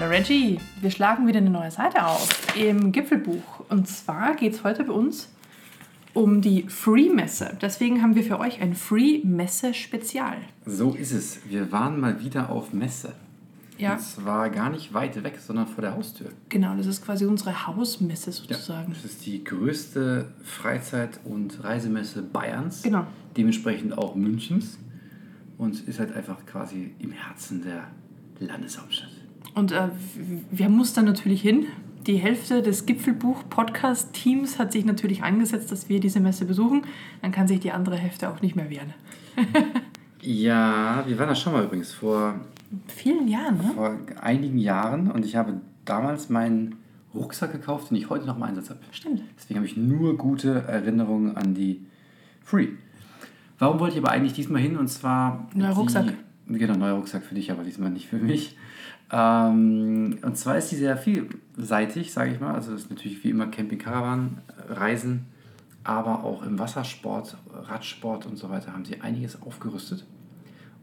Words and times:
Hallo 0.00 0.12
Reggie, 0.12 0.58
wir 0.80 0.90
schlagen 0.90 1.26
wieder 1.26 1.40
eine 1.40 1.50
neue 1.50 1.70
Seite 1.70 2.06
auf 2.06 2.56
im 2.56 2.90
Gipfelbuch. 2.90 3.68
Und 3.68 3.86
zwar 3.86 4.34
geht 4.34 4.54
es 4.54 4.64
heute 4.64 4.84
bei 4.84 4.94
uns 4.94 5.28
um 6.14 6.40
die 6.40 6.62
Free-Messe. 6.62 7.58
Deswegen 7.60 8.00
haben 8.00 8.14
wir 8.14 8.22
für 8.22 8.40
euch 8.40 8.62
ein 8.62 8.74
Free-Messe-Spezial. 8.74 10.38
So 10.64 10.94
ist 10.94 11.12
es. 11.12 11.40
Wir 11.50 11.70
waren 11.70 12.00
mal 12.00 12.24
wieder 12.24 12.48
auf 12.48 12.72
Messe. 12.72 13.12
Ja. 13.76 13.92
Und 13.92 14.00
zwar 14.00 14.48
gar 14.48 14.70
nicht 14.70 14.94
weit 14.94 15.22
weg, 15.22 15.38
sondern 15.38 15.66
vor 15.66 15.82
der 15.82 15.94
Haustür. 15.94 16.30
Genau, 16.48 16.74
das 16.78 16.86
ist 16.86 17.04
quasi 17.04 17.26
unsere 17.26 17.66
Hausmesse 17.66 18.32
sozusagen. 18.32 18.94
Das 18.94 19.04
ist 19.04 19.26
die 19.26 19.44
größte 19.44 20.32
Freizeit- 20.42 21.20
und 21.24 21.62
Reisemesse 21.62 22.22
Bayerns. 22.22 22.84
Genau. 22.84 23.06
Dementsprechend 23.36 23.98
auch 23.98 24.14
Münchens. 24.14 24.78
Und 25.58 25.86
ist 25.86 25.98
halt 25.98 26.16
einfach 26.16 26.46
quasi 26.46 26.94
im 27.00 27.12
Herzen 27.12 27.62
der 27.62 27.88
Landeshauptstadt. 28.38 29.19
Und 29.54 29.72
äh, 29.72 29.88
wir 30.50 30.68
mussten 30.68 31.04
natürlich 31.04 31.42
hin. 31.42 31.66
Die 32.06 32.16
Hälfte 32.16 32.62
des 32.62 32.86
Gipfelbuch-Podcast-Teams 32.86 34.58
hat 34.58 34.72
sich 34.72 34.84
natürlich 34.84 35.22
eingesetzt, 35.22 35.70
dass 35.70 35.88
wir 35.88 36.00
diese 36.00 36.20
Messe 36.20 36.46
besuchen. 36.46 36.82
Dann 37.20 37.30
kann 37.30 37.46
sich 37.46 37.60
die 37.60 37.72
andere 37.72 37.96
Hälfte 37.96 38.30
auch 38.30 38.40
nicht 38.40 38.56
mehr 38.56 38.70
wehren. 38.70 38.94
Ja, 40.22 41.02
wir 41.06 41.18
waren 41.18 41.28
da 41.28 41.34
schon 41.34 41.54
mal 41.54 41.64
übrigens 41.64 41.94
vor, 41.94 42.34
Vielen 42.88 43.26
Jahren, 43.26 43.56
ne? 43.56 43.72
vor 43.74 43.96
einigen 44.20 44.58
Jahren 44.58 45.10
und 45.10 45.24
ich 45.24 45.34
habe 45.34 45.60
damals 45.84 46.28
meinen 46.28 46.76
Rucksack 47.14 47.52
gekauft, 47.52 47.90
den 47.90 47.96
ich 47.96 48.10
heute 48.10 48.26
noch 48.26 48.36
im 48.36 48.42
Einsatz 48.42 48.70
habe. 48.70 48.80
Stimmt. 48.92 49.22
Deswegen 49.36 49.58
habe 49.58 49.66
ich 49.66 49.76
nur 49.76 50.16
gute 50.16 50.62
Erinnerungen 50.68 51.36
an 51.36 51.54
die 51.54 51.84
Free. 52.44 52.68
Warum 53.58 53.80
wollte 53.80 53.96
ich 53.96 54.04
aber 54.04 54.12
eigentlich 54.12 54.34
diesmal 54.34 54.60
hin? 54.60 54.76
Und 54.76 54.88
zwar. 54.88 55.48
Neuer 55.54 55.72
Rucksack. 55.72 56.14
Genau, 56.46 56.74
neuer 56.74 56.94
Rucksack 56.94 57.22
für 57.22 57.34
dich, 57.34 57.50
aber 57.50 57.62
diesmal 57.62 57.90
nicht 57.90 58.08
für 58.08 58.18
mich. 58.18 58.56
Ähm, 59.12 60.18
und 60.22 60.36
zwar 60.36 60.56
ist 60.56 60.70
die 60.70 60.76
sehr 60.76 60.96
vielseitig, 60.96 62.12
sage 62.12 62.32
ich 62.32 62.40
mal. 62.40 62.54
Also 62.54 62.72
es 62.72 62.82
ist 62.82 62.90
natürlich 62.90 63.22
wie 63.24 63.30
immer 63.30 63.46
Camping, 63.46 63.78
Caravan, 63.78 64.38
äh, 64.68 64.72
Reisen, 64.72 65.26
aber 65.82 66.24
auch 66.24 66.44
im 66.44 66.58
Wassersport, 66.58 67.36
Radsport 67.52 68.26
und 68.26 68.36
so 68.36 68.50
weiter 68.50 68.72
haben 68.72 68.84
sie 68.84 69.00
einiges 69.00 69.42
aufgerüstet. 69.42 70.06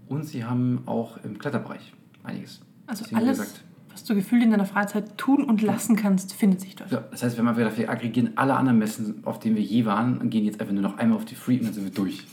Und 0.08 0.26
sie 0.26 0.46
haben 0.46 0.84
auch 0.86 1.18
im 1.24 1.38
Kletterbereich 1.38 1.94
einiges. 2.24 2.62
Also 2.86 3.04
Deswegen 3.04 3.22
alles, 3.22 3.40
gesagt, 3.40 3.64
was 3.92 4.04
du 4.04 4.16
gefühlt 4.16 4.44
in 4.44 4.52
deiner 4.52 4.66
Freizeit 4.66 5.18
tun 5.18 5.44
und 5.44 5.62
lassen 5.62 5.96
kannst, 5.96 6.34
findet 6.34 6.62
sich 6.62 6.76
dort. 6.76 6.92
Ja, 6.92 7.04
das 7.12 7.24
heißt, 7.24 7.38
wenn 7.38 7.46
man 7.46 7.58
wieder, 7.58 7.76
wir 7.76 7.90
aggregieren 7.90 8.32
alle 8.36 8.56
anderen 8.56 8.80
Messen, 8.80 9.22
auf 9.26 9.40
denen 9.40 9.56
wir 9.56 9.64
je 9.64 9.86
waren, 9.86 10.18
und 10.18 10.30
gehen 10.30 10.46
jetzt 10.46 10.62
einfach 10.62 10.74
nur 10.74 10.84
noch 10.84 10.98
einmal 10.98 11.18
auf 11.18 11.26
die 11.26 11.36
Free 11.36 11.60
und 11.60 11.66
dann 11.66 11.74
sind 11.74 11.84
wir 11.84 11.92
durch. 11.92 12.24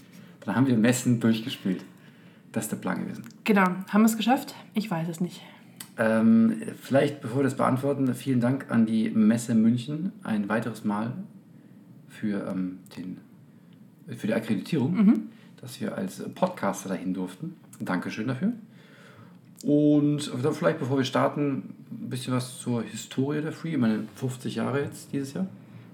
Dann 0.44 0.56
haben 0.56 0.66
wir 0.66 0.76
Messen 0.76 1.20
durchgespielt. 1.20 1.84
Das 2.54 2.66
ist 2.66 2.70
der 2.70 2.76
Plan 2.76 3.00
gewesen. 3.00 3.24
Genau. 3.42 3.64
Haben 3.64 4.02
wir 4.02 4.06
es 4.06 4.16
geschafft? 4.16 4.54
Ich 4.74 4.88
weiß 4.88 5.08
es 5.08 5.20
nicht. 5.20 5.42
Ähm, 5.98 6.62
vielleicht, 6.80 7.20
bevor 7.20 7.40
wir 7.40 7.44
das 7.44 7.56
beantworten, 7.56 8.12
vielen 8.14 8.40
Dank 8.40 8.70
an 8.70 8.86
die 8.86 9.10
Messe 9.10 9.56
München 9.56 10.12
ein 10.22 10.48
weiteres 10.48 10.84
Mal 10.84 11.12
für, 12.08 12.46
ähm, 12.48 12.78
den, 12.96 13.18
für 14.16 14.28
die 14.28 14.34
Akkreditierung, 14.34 15.28
dass 15.60 15.80
wir 15.80 15.96
als 15.96 16.22
Podcaster 16.34 16.90
dahin 16.90 17.12
durften. 17.12 17.56
Dankeschön 17.80 18.28
dafür. 18.28 18.52
Und 19.64 20.20
vielleicht, 20.52 20.78
bevor 20.78 20.98
wir 20.98 21.04
starten, 21.04 21.74
ein 21.90 22.08
bisschen 22.08 22.34
was 22.34 22.60
zur 22.60 22.84
Historie 22.84 23.40
der 23.40 23.52
Free. 23.52 23.72
Ich 23.72 23.78
meine, 23.78 24.04
50 24.14 24.54
Jahre 24.54 24.82
jetzt 24.82 25.12
dieses 25.12 25.34
Jahr. 25.34 25.48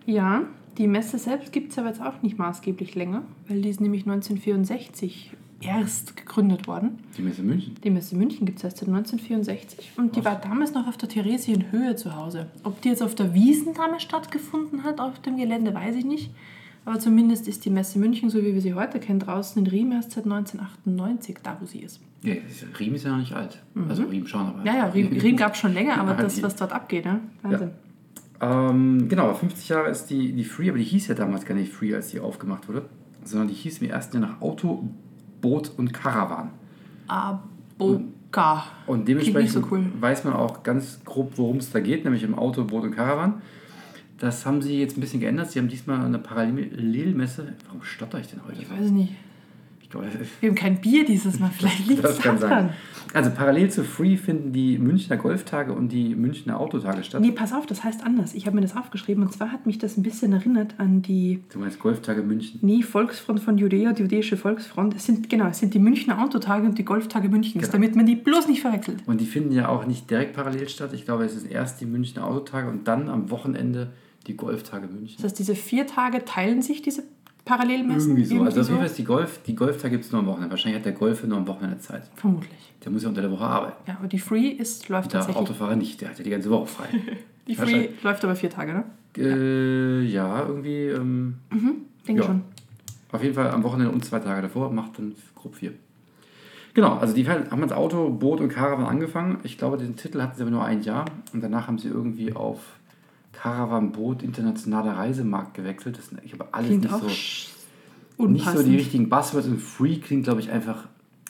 Ja, 0.05 0.43
die 0.77 0.89
Messe 0.89 1.19
selbst 1.19 1.53
gibt 1.53 1.73
es 1.73 1.79
aber 1.79 1.89
jetzt 1.89 2.03
auch 2.03 2.21
nicht 2.21 2.37
maßgeblich 2.37 2.95
länger, 2.97 3.23
weil 3.49 3.63
die 3.63 3.71
ist 3.71 3.81
nämlich 3.81 4.03
1964 4.03 5.33
erst 5.61 6.17
gegründet 6.17 6.67
worden. 6.67 6.99
Die 7.17 7.23
Messe 7.23 7.43
München. 7.43 7.75
Die 7.83 7.91
Messe 7.91 8.17
München 8.17 8.47
gibt 8.47 8.59
es 8.59 8.65
erst 8.65 8.79
seit 8.79 8.89
1964 8.89 9.93
und 9.97 10.17
die 10.17 10.25
war 10.25 10.41
damals 10.41 10.75
noch 10.75 10.87
auf 10.87 10.97
der 10.97 11.09
Theresienhöhe 11.09 11.97
zu 11.97 12.17
Hause. 12.17 12.47
Ob 12.65 12.81
die 12.81 12.89
jetzt 12.89 13.03
auf 13.03 13.15
der 13.15 13.35
Wiesen 13.35 13.75
damals 13.75 14.03
stattgefunden 14.03 14.85
hat, 14.85 15.01
auf 15.01 15.21
dem 15.21 15.37
Gelände, 15.37 15.75
weiß 15.75 15.97
ich 15.97 16.05
nicht. 16.05 16.31
Aber 16.87 16.99
zumindest 16.99 17.47
ist 17.47 17.65
die 17.67 17.71
Messe 17.71 17.99
München, 17.99 18.31
so 18.31 18.43
wie 18.43 18.55
wir 18.55 18.61
sie 18.61 18.75
heute 18.75 19.01
kennen, 19.01 19.21
draußen 19.21 19.63
in 19.63 19.71
Riem 19.71 19.93
erst 19.93 20.13
seit 20.13 20.25
1998, 20.25 21.39
da 21.43 21.59
wo 21.61 21.67
sie 21.67 21.81
ist. 21.81 22.01
Ja, 22.23 22.35
Riem 22.79 22.95
ist 22.95 23.05
ja 23.05 23.11
noch 23.11 23.19
nicht 23.19 23.35
alt. 23.35 23.63
Also 23.89 24.05
Riem 24.05 24.27
schon, 24.27 24.47
aber. 24.47 24.61
Mhm. 24.61 24.67
Ja, 24.67 24.77
ja, 24.77 24.85
Riem, 24.87 25.09
Riem 25.09 25.37
gab 25.37 25.53
es 25.53 25.59
schon 25.59 25.75
länger, 25.75 25.99
aber 25.99 26.13
Ja, 26.17 26.23
das, 26.23 26.43
was 26.43 26.57
dort 26.57 26.73
abgeht, 26.73 27.05
ne? 27.05 27.21
Wahnsinn. 27.43 27.71
Ähm, 28.41 29.09
genau, 29.09 29.33
50 29.35 29.69
Jahre 29.69 29.91
ist 29.91 30.07
die, 30.07 30.33
die 30.33 30.45
Free, 30.45 30.71
aber 30.71 30.79
die 30.79 30.85
hieß 30.85 31.09
ja 31.09 31.15
damals 31.15 31.45
gar 31.45 31.55
nicht 31.55 31.71
Free, 31.73 31.95
als 31.95 32.09
die 32.09 32.21
aufgemacht 32.21 32.69
wurde, 32.69 32.87
sondern 33.23 33.49
die 33.49 33.55
hieß 33.55 33.79
im 33.83 33.91
ersten 33.91 34.19
Jahr 34.21 34.31
nach 34.31 34.41
Auto, 34.41 34.89
Boot 35.41 35.71
und 35.77 35.93
Caravan. 35.93 36.51
Aboka. 37.09 38.65
Und 38.87 39.05
Klingt 39.05 39.19
nicht 39.21 39.29
dementsprechend 39.35 39.51
so 39.53 39.67
cool. 39.71 39.85
weiß 40.01 40.25
man 40.25 40.35
auch 40.35 40.63
ganz 40.63 41.01
grob, 41.05 41.33
worum 41.37 41.57
es 41.59 41.71
da 41.71 41.81
geht, 41.81 42.05
nämlich 42.05 42.23
im 42.23 42.35
Auto, 42.35 42.65
Boot 42.65 42.85
und 42.85 42.95
Caravan. 42.95 43.43
Das 44.19 44.45
haben 44.45 44.61
sie 44.61 44.79
jetzt 44.79 44.97
ein 44.97 45.01
bisschen 45.01 45.21
geändert. 45.21 45.51
Sie 45.51 45.59
haben 45.59 45.69
diesmal 45.69 46.05
eine 46.05 46.19
Parallelmesse. 46.19 47.55
Warum 47.67 47.83
stotter 47.83 48.21
ich 48.21 48.29
denn 48.29 48.41
heute? 48.47 48.61
Ich 48.61 48.71
weiß 48.71 48.85
es 48.87 48.91
nicht. 48.91 49.15
Ich 49.81 49.89
glaube, 49.89 50.07
Wir 50.41 50.51
haben 50.51 50.57
kein 50.57 50.81
Bier 50.81 51.05
dieses 51.05 51.41
Mal, 51.41 51.51
vielleicht 51.57 51.87
liegt 51.89 52.05
das 52.05 52.13
es 52.19 52.23
kann 52.23 52.39
daran. 52.39 52.67
sein. 52.69 52.75
Also 53.13 53.31
parallel 53.31 53.71
zu 53.71 53.83
Free 53.85 54.17
finden 54.17 54.53
die 54.53 54.79
Münchner 54.79 55.17
Golftage 55.17 55.73
und 55.73 55.91
die 55.91 56.15
Münchner 56.15 56.61
Autotage 56.61 57.03
statt. 57.03 57.21
Nee, 57.21 57.33
pass 57.33 57.53
auf, 57.53 57.67
das 57.67 57.83
heißt 57.83 58.05
anders. 58.05 58.35
Ich 58.35 58.47
habe 58.47 58.55
mir 58.57 58.63
das 58.63 58.77
aufgeschrieben 58.77 59.23
und 59.25 59.33
zwar 59.33 59.51
hat 59.51 59.67
mich 59.67 59.79
das 59.79 59.97
ein 59.97 60.03
bisschen 60.03 60.33
erinnert 60.33 60.75
an 60.79 61.03
die 61.03 61.43
Du 61.53 61.59
meinst 61.59 61.79
Golftage 61.81 62.23
München? 62.23 62.61
Nee, 62.63 62.83
Volksfront 62.83 63.41
von 63.41 63.59
Judäa, 63.59 63.93
die 63.93 64.03
Judäische 64.03 64.37
Volksfront. 64.37 64.95
Es 64.95 65.07
sind, 65.07 65.29
genau, 65.29 65.47
es 65.49 65.59
sind 65.59 65.75
die 65.75 65.79
Münchner 65.81 66.23
Autotage 66.23 66.67
und 66.67 66.79
die 66.79 66.85
Golftage 66.85 67.29
Münchens, 67.29 67.63
Genau. 67.65 67.73
damit 67.73 67.97
man 67.97 68.07
die 68.07 68.17
bloß 68.17 68.47
nicht 68.49 68.61
verwechselt. 68.61 69.03
Und 69.07 69.21
die 69.21 69.27
finden 69.27 69.53
ja 69.53 69.69
auch 69.69 69.87
nicht 69.87 70.09
direkt 70.11 70.35
parallel 70.35 70.69
statt. 70.69 70.91
Ich 70.93 71.05
glaube, 71.05 71.25
es 71.25 71.35
ist 71.35 71.47
erst 71.47 71.81
die 71.81 71.87
Münchner 71.87 72.27
Autotage 72.27 72.69
und 72.71 72.87
dann 72.87 73.09
am 73.09 73.31
Wochenende 73.31 73.93
die 74.27 74.37
Golftage 74.37 74.87
München. 74.87 75.17
Das 75.17 75.25
heißt, 75.25 75.39
diese 75.39 75.55
vier 75.55 75.87
Tage 75.87 76.25
teilen 76.25 76.63
sich 76.63 76.83
diese 76.83 77.03
Parallelmessen? 77.51 78.11
Irgendwie 78.11 78.25
so. 78.25 78.43
Also 78.43 78.61
auf 78.61 78.67
jeden 78.69 78.79
Fall 78.79 78.87
ist 78.87 78.99
die 78.99 79.05
Golf, 79.05 79.41
die 79.47 79.55
Golftage 79.55 79.91
gibt 79.91 80.05
es 80.05 80.13
nur 80.13 80.21
am 80.21 80.27
Wochenende. 80.27 80.51
Wahrscheinlich 80.51 80.79
hat 80.79 80.85
der 80.87 80.93
Golfer 80.93 81.27
nur 81.27 81.39
am 81.39 81.47
Wochenende 81.47 81.79
Zeit. 81.79 82.03
Vermutlich. 82.15 82.73
Der 82.85 82.93
muss 82.93 83.03
ja 83.03 83.09
unter 83.09 83.21
der 83.23 83.31
Woche 83.31 83.45
arbeiten. 83.45 83.77
Ja, 83.87 83.97
aber 83.99 84.09
die 84.09 84.19
Free 84.19 84.49
ist, 84.49 84.89
läuft 84.89 85.13
Der 85.13 85.21
tatsächlich. 85.21 85.43
Autofahrer 85.43 85.77
nicht, 85.77 86.01
der 86.01 86.11
hat 86.11 86.19
ja 86.19 86.25
die 86.25 86.31
ganze 86.31 86.51
Woche 86.51 86.67
frei. 86.67 86.87
Die 87.49 87.57
Free 87.57 87.89
läuft 88.05 88.23
aber 88.23 88.37
vier 88.37 88.51
Tage, 88.51 88.73
ne? 88.73 88.85
äh, 89.19 90.03
ja, 90.07 90.47
irgendwie. 90.47 90.85
Ähm, 90.87 91.35
Denke 92.07 92.23
Ja. 92.23 92.27
schon. 92.29 92.43
Auf 93.11 93.23
jeden 93.25 93.35
Fall 93.35 93.51
am 93.51 93.65
Wochenende 93.65 93.91
und 93.93 94.05
zwei 94.05 94.21
Tage 94.21 94.43
davor 94.43 94.71
macht 94.73 94.99
dann 94.99 95.17
grob 95.35 95.57
vier. 95.57 95.73
Genau, 96.75 96.97
also 96.99 97.13
die 97.13 97.29
haben 97.29 97.63
als 97.65 97.73
Auto, 97.73 98.09
Boot 98.11 98.41
und 98.41 98.51
Caravan 98.51 98.87
angefangen. 98.87 99.39
Ich 99.43 99.59
glaube, 99.59 99.79
den 99.79 99.97
Titel 99.97 100.23
hatten 100.23 100.37
sie 100.37 100.43
aber 100.43 100.53
nur 100.53 100.65
ein 100.65 100.83
Jahr. 100.83 101.07
Und 101.33 101.43
danach 101.43 101.67
haben 101.67 101.79
sie 101.79 101.89
irgendwie 101.89 102.33
auf 102.33 102.61
Caravan, 103.41 103.93
Boot, 103.93 104.23
internationaler 104.23 104.99
Reisemarkt 104.99 105.55
gewechselt. 105.55 105.97
Das 105.97 106.11
ich 106.23 106.35
habe 106.35 106.53
alles 106.53 106.69
Klingt 106.69 106.83
nicht 106.83 106.95
so, 108.19 108.27
nicht 108.27 108.51
so 108.51 108.63
die 108.63 108.77
richtigen 108.77 109.09
Buzzwords. 109.09 109.47
Und 109.47 109.59
Free 109.59 109.97
klingt, 109.97 110.25
glaube 110.25 110.41
ich, 110.41 110.51
einfach, 110.51 110.89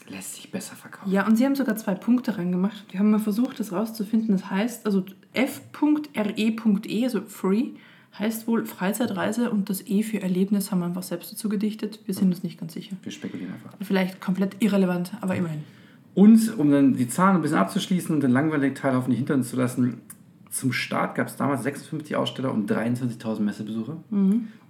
lässt 0.09 0.35
sich 0.35 0.51
besser 0.51 0.75
verkaufen. 0.75 1.09
Ja, 1.13 1.25
und 1.25 1.37
sie 1.37 1.45
haben 1.45 1.55
sogar 1.55 1.77
zwei 1.77 1.95
Punkte 1.95 2.37
reingemacht. 2.37 2.85
Wir 2.91 2.99
haben 2.99 3.13
mal 3.13 3.21
versucht, 3.21 3.61
das 3.61 3.73
rauszufinden. 3.73 4.33
Das 4.33 4.51
heißt, 4.51 4.87
also 4.87 5.05
f.re.e, 5.35 7.05
also 7.05 7.21
free, 7.29 7.65
heißt 8.19 8.49
wohl 8.49 8.67
Freizeitreise 8.67 9.53
und 9.53 9.71
das 9.71 9.87
E 9.87 10.03
für 10.03 10.21
Erlebnis 10.21 10.73
haben 10.73 10.81
wir 10.81 10.87
einfach 10.87 11.05
selbst 11.05 11.31
dazu 11.31 11.49
gedichtet. 11.49 12.01
Wir 12.07 12.15
sind 12.15 12.31
uns 12.31 12.43
nicht 12.43 12.59
ganz 12.59 12.73
sicher. 12.73 12.97
Wir 13.05 13.13
spekulieren 13.13 13.55
einfach. 13.55 13.71
Vielleicht 13.81 14.21
komplett 14.21 14.57
irrelevant, 14.59 15.13
aber 15.21 15.37
immerhin. 15.37 15.63
Und 16.15 16.59
um 16.59 16.73
dann 16.73 16.97
die 16.97 17.07
Zahlen 17.07 17.37
ein 17.37 17.43
bisschen 17.43 17.59
abzuschließen 17.59 18.13
und 18.13 18.21
den 18.21 18.33
langweiligen 18.33 18.75
Teil 18.75 18.97
hoffentlich 18.97 19.19
hinter 19.19 19.35
uns 19.35 19.51
zu 19.51 19.57
lassen, 19.57 20.01
zum 20.51 20.73
Start 20.73 21.15
gab 21.15 21.29
es 21.29 21.37
damals 21.37 21.63
56 21.63 22.17
Aussteller 22.17 22.53
und 22.53 22.71
23.000 22.71 23.41
Messebesucher. 23.41 23.97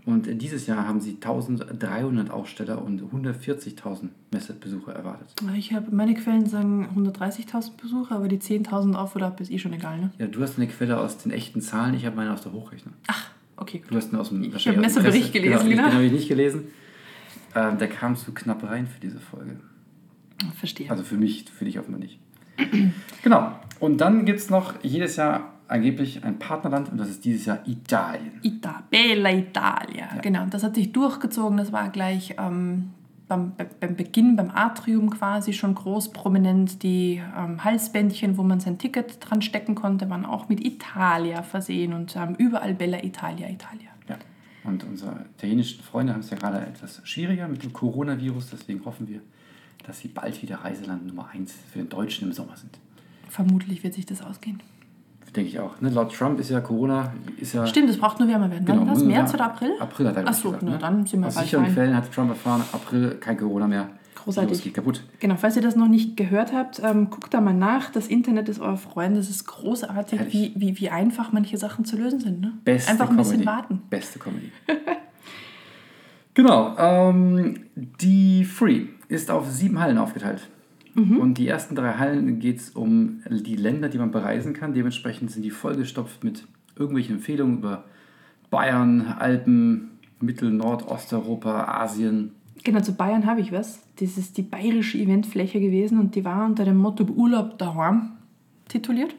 Und 0.06 0.42
dieses 0.42 0.66
Jahr 0.66 0.86
haben 0.86 1.00
sie 1.00 1.14
1300 1.14 2.30
Aussteller 2.30 2.82
und 2.82 3.02
140.000 3.02 4.08
Messebesucher 4.32 4.92
erwartet. 4.92 5.28
Ich 5.56 5.72
habe, 5.72 5.94
meine 5.94 6.14
Quellen 6.14 6.46
sagen 6.46 6.88
130.000 6.96 7.76
Besucher, 7.80 8.16
aber 8.16 8.28
die 8.28 8.38
10.000 8.38 8.94
auf 8.94 9.14
oder 9.16 9.26
ab 9.26 9.40
ist 9.40 9.50
eh 9.50 9.58
schon 9.58 9.72
egal, 9.72 9.98
ne? 9.98 10.10
Ja, 10.18 10.26
du 10.26 10.42
hast 10.42 10.58
eine 10.58 10.68
Quelle 10.68 10.98
aus 10.98 11.18
den 11.18 11.32
echten 11.32 11.60
Zahlen, 11.60 11.94
ich 11.94 12.06
habe 12.06 12.16
meine 12.16 12.32
aus 12.32 12.42
der 12.42 12.52
Hochrechnung. 12.52 12.94
Ach, 13.06 13.30
okay, 13.56 13.78
gut. 13.78 13.90
Du 13.90 13.96
hast 13.96 14.10
eine 14.10 14.20
aus 14.20 14.30
dem 14.30 14.42
Ich 14.42 14.68
habe 14.68 14.78
Messebericht 14.78 15.32
gelesen, 15.32 15.68
genau. 15.68 15.84
Den 15.84 15.94
habe 15.94 16.04
ich 16.04 16.12
nicht 16.12 16.28
gelesen. 16.28 16.68
Ähm, 17.54 17.78
der 17.78 17.88
kam 17.88 18.16
zu 18.16 18.32
knapp 18.32 18.62
rein 18.64 18.86
für 18.86 19.00
diese 19.00 19.18
Folge. 19.18 19.60
Verstehe. 20.56 20.90
Also 20.90 21.02
für 21.02 21.16
mich, 21.16 21.44
für 21.50 21.64
dich 21.64 21.78
offenbar 21.78 22.00
nicht. 22.00 22.18
genau. 23.22 23.52
Und 23.80 24.00
dann 24.00 24.24
gibt 24.24 24.40
es 24.40 24.50
noch 24.50 24.74
jedes 24.82 25.16
Jahr 25.16 25.59
angeblich 25.70 26.24
ein 26.24 26.38
Partnerland 26.38 26.90
und 26.90 26.98
das 26.98 27.08
ist 27.08 27.24
dieses 27.24 27.46
Jahr 27.46 27.60
Italien. 27.66 28.40
Ita, 28.42 28.82
Bella 28.90 29.32
Italia, 29.32 30.08
genau. 30.20 30.46
Das 30.46 30.62
hat 30.62 30.74
sich 30.74 30.92
durchgezogen. 30.92 31.56
Das 31.58 31.72
war 31.72 31.88
gleich 31.90 32.34
ähm, 32.38 32.90
beim, 33.28 33.54
be- 33.56 33.68
beim 33.78 33.94
Beginn, 33.96 34.36
beim 34.36 34.50
Atrium 34.50 35.10
quasi 35.10 35.52
schon 35.52 35.74
groß 35.74 36.12
prominent. 36.12 36.82
Die 36.82 37.22
ähm, 37.36 37.62
Halsbändchen, 37.62 38.36
wo 38.36 38.42
man 38.42 38.60
sein 38.60 38.78
Ticket 38.78 39.18
dran 39.20 39.42
stecken 39.42 39.74
konnte, 39.74 40.10
waren 40.10 40.24
auch 40.26 40.48
mit 40.48 40.64
Italia 40.64 41.42
versehen 41.42 41.92
und 41.92 42.16
ähm, 42.16 42.34
überall 42.36 42.74
Bella 42.74 43.02
Italia, 43.04 43.48
Italia. 43.48 43.90
Ja. 44.08 44.16
Und 44.64 44.84
unsere 44.84 45.24
italienischen 45.38 45.82
Freunde 45.82 46.12
haben 46.12 46.20
es 46.20 46.30
ja 46.30 46.36
gerade 46.36 46.60
etwas 46.60 47.00
schwieriger 47.04 47.48
mit 47.48 47.62
dem 47.62 47.72
Coronavirus, 47.72 48.50
deswegen 48.50 48.84
hoffen 48.84 49.08
wir, 49.08 49.20
dass 49.86 50.00
sie 50.00 50.08
bald 50.08 50.42
wieder 50.42 50.56
Reiseland 50.56 51.06
Nummer 51.06 51.28
1 51.32 51.54
für 51.72 51.78
den 51.78 51.88
Deutschen 51.88 52.28
im 52.28 52.32
Sommer 52.34 52.56
sind. 52.56 52.78
Vermutlich 53.28 53.82
wird 53.84 53.94
sich 53.94 54.04
das 54.04 54.20
ausgehen. 54.20 54.60
Denke 55.36 55.50
ich 55.50 55.58
auch. 55.60 55.80
Ne? 55.80 55.90
Laut 55.90 56.14
Trump 56.14 56.38
ist 56.40 56.50
ja 56.50 56.60
Corona 56.60 57.12
ist 57.38 57.52
ja 57.54 57.66
Stimmt, 57.66 57.88
es 57.90 57.98
braucht 57.98 58.18
nur 58.18 58.28
wärmer 58.28 58.50
werden. 58.50 58.64
Genau, 58.64 58.86
Wann 58.86 59.06
März 59.06 59.34
oder 59.34 59.46
April? 59.46 59.72
April 59.78 60.08
hat 60.08 60.16
er 60.16 60.24
Ach 60.26 60.34
so, 60.34 60.48
gesagt, 60.48 60.62
ne? 60.62 60.78
dann 60.78 61.06
sind 61.06 61.20
wir 61.20 61.28
Aus 61.28 61.34
bald 61.34 61.46
sicheren 61.46 61.66
fein. 61.66 61.74
Quellen 61.74 61.96
hat 61.96 62.12
Trump 62.12 62.30
erfahren, 62.30 62.62
April 62.72 63.16
kein 63.20 63.36
Corona 63.36 63.66
mehr. 63.66 63.88
Großartig. 64.16 64.50
Virus 64.50 64.64
geht 64.64 64.74
kaputt. 64.74 65.02
Genau, 65.18 65.36
falls 65.36 65.56
ihr 65.56 65.62
das 65.62 65.76
noch 65.76 65.88
nicht 65.88 66.16
gehört 66.16 66.52
habt, 66.52 66.80
ähm, 66.84 67.08
guckt 67.08 67.32
da 67.32 67.40
mal 67.40 67.54
nach. 67.54 67.90
Das 67.90 68.06
Internet 68.06 68.48
ist 68.50 68.60
euer 68.60 68.76
Freund. 68.76 69.16
Es 69.16 69.30
ist 69.30 69.46
großartig, 69.46 70.18
Herrlich. 70.18 70.34
wie, 70.34 70.52
wie, 70.56 70.78
wie 70.80 70.90
einfach 70.90 71.32
manche 71.32 71.56
Sachen 71.56 71.84
zu 71.86 71.96
lösen 71.96 72.20
sind. 72.20 72.40
Ne? 72.40 72.52
Beste 72.64 72.90
Einfach 72.90 73.08
ein 73.08 73.16
Comedy. 73.16 73.30
bisschen 73.30 73.46
warten. 73.46 73.82
Beste 73.88 74.18
Comedy. 74.18 74.52
genau. 76.34 76.76
Ähm, 76.76 77.60
die 77.74 78.44
Free 78.44 78.86
ist 79.08 79.30
auf 79.30 79.50
sieben 79.50 79.80
Hallen 79.80 79.96
aufgeteilt. 79.96 80.48
Mhm. 80.94 81.18
Und 81.18 81.34
die 81.38 81.46
ersten 81.46 81.74
drei 81.74 81.94
Hallen 81.94 82.38
geht 82.40 82.58
es 82.58 82.70
um 82.70 83.20
die 83.30 83.56
Länder, 83.56 83.88
die 83.88 83.98
man 83.98 84.10
bereisen 84.10 84.52
kann. 84.54 84.74
Dementsprechend 84.74 85.30
sind 85.30 85.42
die 85.42 85.50
vollgestopft 85.50 86.24
mit 86.24 86.46
irgendwelchen 86.76 87.16
Empfehlungen 87.16 87.58
über 87.58 87.84
Bayern, 88.50 89.02
Alpen, 89.18 89.90
Mittel-, 90.20 90.50
Nord-, 90.50 90.86
Osteuropa, 90.88 91.64
Asien. 91.64 92.32
Genau, 92.64 92.80
zu 92.80 92.92
Bayern 92.94 93.24
habe 93.26 93.40
ich 93.40 93.52
was. 93.52 93.82
Das 94.00 94.18
ist 94.18 94.36
die 94.36 94.42
bayerische 94.42 94.98
Eventfläche 94.98 95.60
gewesen 95.60 95.98
und 95.98 96.14
die 96.14 96.24
war 96.24 96.44
unter 96.44 96.64
dem 96.64 96.76
Motto 96.76 97.04
Urlaub 97.04 97.58
daheim 97.58 98.10
tituliert. 98.68 99.14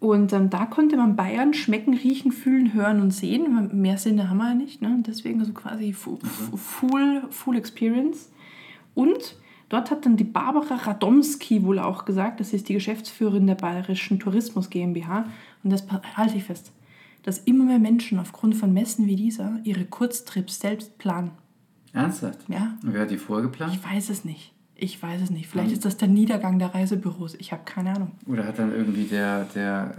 Und 0.00 0.32
ähm, 0.32 0.48
da 0.48 0.64
konnte 0.66 0.96
man 0.96 1.16
Bayern 1.16 1.54
schmecken, 1.54 1.92
riechen, 1.94 2.30
fühlen, 2.32 2.72
hören 2.72 3.00
und 3.00 3.10
sehen. 3.12 3.68
Mehr 3.80 3.98
Sinne 3.98 4.30
haben 4.30 4.38
wir 4.38 4.48
ja 4.50 4.54
nicht. 4.54 4.80
Ne? 4.80 5.02
Deswegen 5.06 5.40
also 5.40 5.52
quasi 5.52 5.92
fu- 5.92 6.18
fu- 6.22 6.56
full, 6.56 7.22
full 7.30 7.56
Experience. 7.56 8.30
Und 8.94 9.36
dort 9.68 9.90
hat 9.90 10.06
dann 10.06 10.16
die 10.16 10.24
Barbara 10.24 10.74
Radomski 10.76 11.62
wohl 11.64 11.78
auch 11.78 12.04
gesagt, 12.04 12.40
das 12.40 12.52
ist 12.52 12.68
die 12.68 12.74
Geschäftsführerin 12.74 13.46
der 13.46 13.54
Bayerischen 13.54 14.18
Tourismus 14.20 14.70
GmbH. 14.70 15.26
Und 15.62 15.70
das 15.70 15.84
halte 16.16 16.36
ich 16.36 16.44
fest, 16.44 16.72
dass 17.22 17.38
immer 17.38 17.64
mehr 17.64 17.78
Menschen 17.78 18.18
aufgrund 18.18 18.56
von 18.56 18.72
Messen 18.72 19.06
wie 19.06 19.16
dieser 19.16 19.58
ihre 19.64 19.84
Kurztrips 19.84 20.60
selbst 20.60 20.98
planen. 20.98 21.32
Ernsthaft? 21.92 22.40
Ja, 22.48 22.76
Und 22.82 22.94
wer 22.94 23.02
hat 23.02 23.10
die 23.10 23.18
vorher 23.18 23.46
geplant? 23.48 23.74
ich 23.74 23.84
weiß 23.84 24.10
es 24.10 24.24
nicht. 24.24 24.52
Ich 24.80 25.02
weiß 25.02 25.22
es 25.22 25.30
nicht. 25.30 25.48
Vielleicht 25.48 25.72
ist 25.72 25.84
das 25.84 25.96
der 25.96 26.06
Niedergang 26.06 26.60
der 26.60 26.72
Reisebüros. 26.72 27.34
Ich 27.40 27.50
habe 27.50 27.62
keine 27.64 27.96
Ahnung. 27.96 28.12
Oder 28.26 28.46
hat 28.46 28.60
dann 28.60 28.72
irgendwie 28.72 29.04
der, 29.04 29.44
der, 29.52 29.92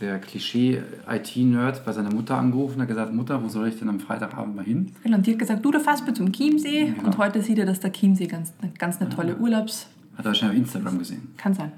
der 0.00 0.20
Klischee-IT-Nerd 0.20 1.84
bei 1.84 1.92
seiner 1.92 2.14
Mutter 2.14 2.38
angerufen 2.38 2.76
und 2.76 2.82
hat 2.82 2.88
gesagt, 2.88 3.12
Mutter, 3.12 3.42
wo 3.42 3.48
soll 3.48 3.66
ich 3.66 3.78
denn 3.80 3.88
am 3.88 3.98
Freitagabend 3.98 4.54
mal 4.54 4.64
hin? 4.64 4.92
Genau, 5.02 5.16
und 5.16 5.26
die 5.26 5.32
hat 5.32 5.40
gesagt, 5.40 5.64
du, 5.64 5.72
da 5.72 5.80
fährst 5.80 6.06
mit 6.06 6.16
zum 6.16 6.30
Chiemsee. 6.32 6.94
Und 7.04 7.18
heute 7.18 7.42
sieht 7.42 7.58
er, 7.58 7.66
dass 7.66 7.80
der 7.80 7.92
Chiemsee 7.92 8.28
ganz, 8.28 8.52
ganz 8.78 9.00
eine 9.00 9.10
tolle 9.10 9.36
Urlaubs... 9.36 9.88
Hat 10.16 10.24
er 10.24 10.28
wahrscheinlich 10.28 10.60
auf 10.60 10.66
Instagram 10.66 10.98
gesehen. 11.00 11.34
Kann 11.36 11.54
sein. 11.54 11.72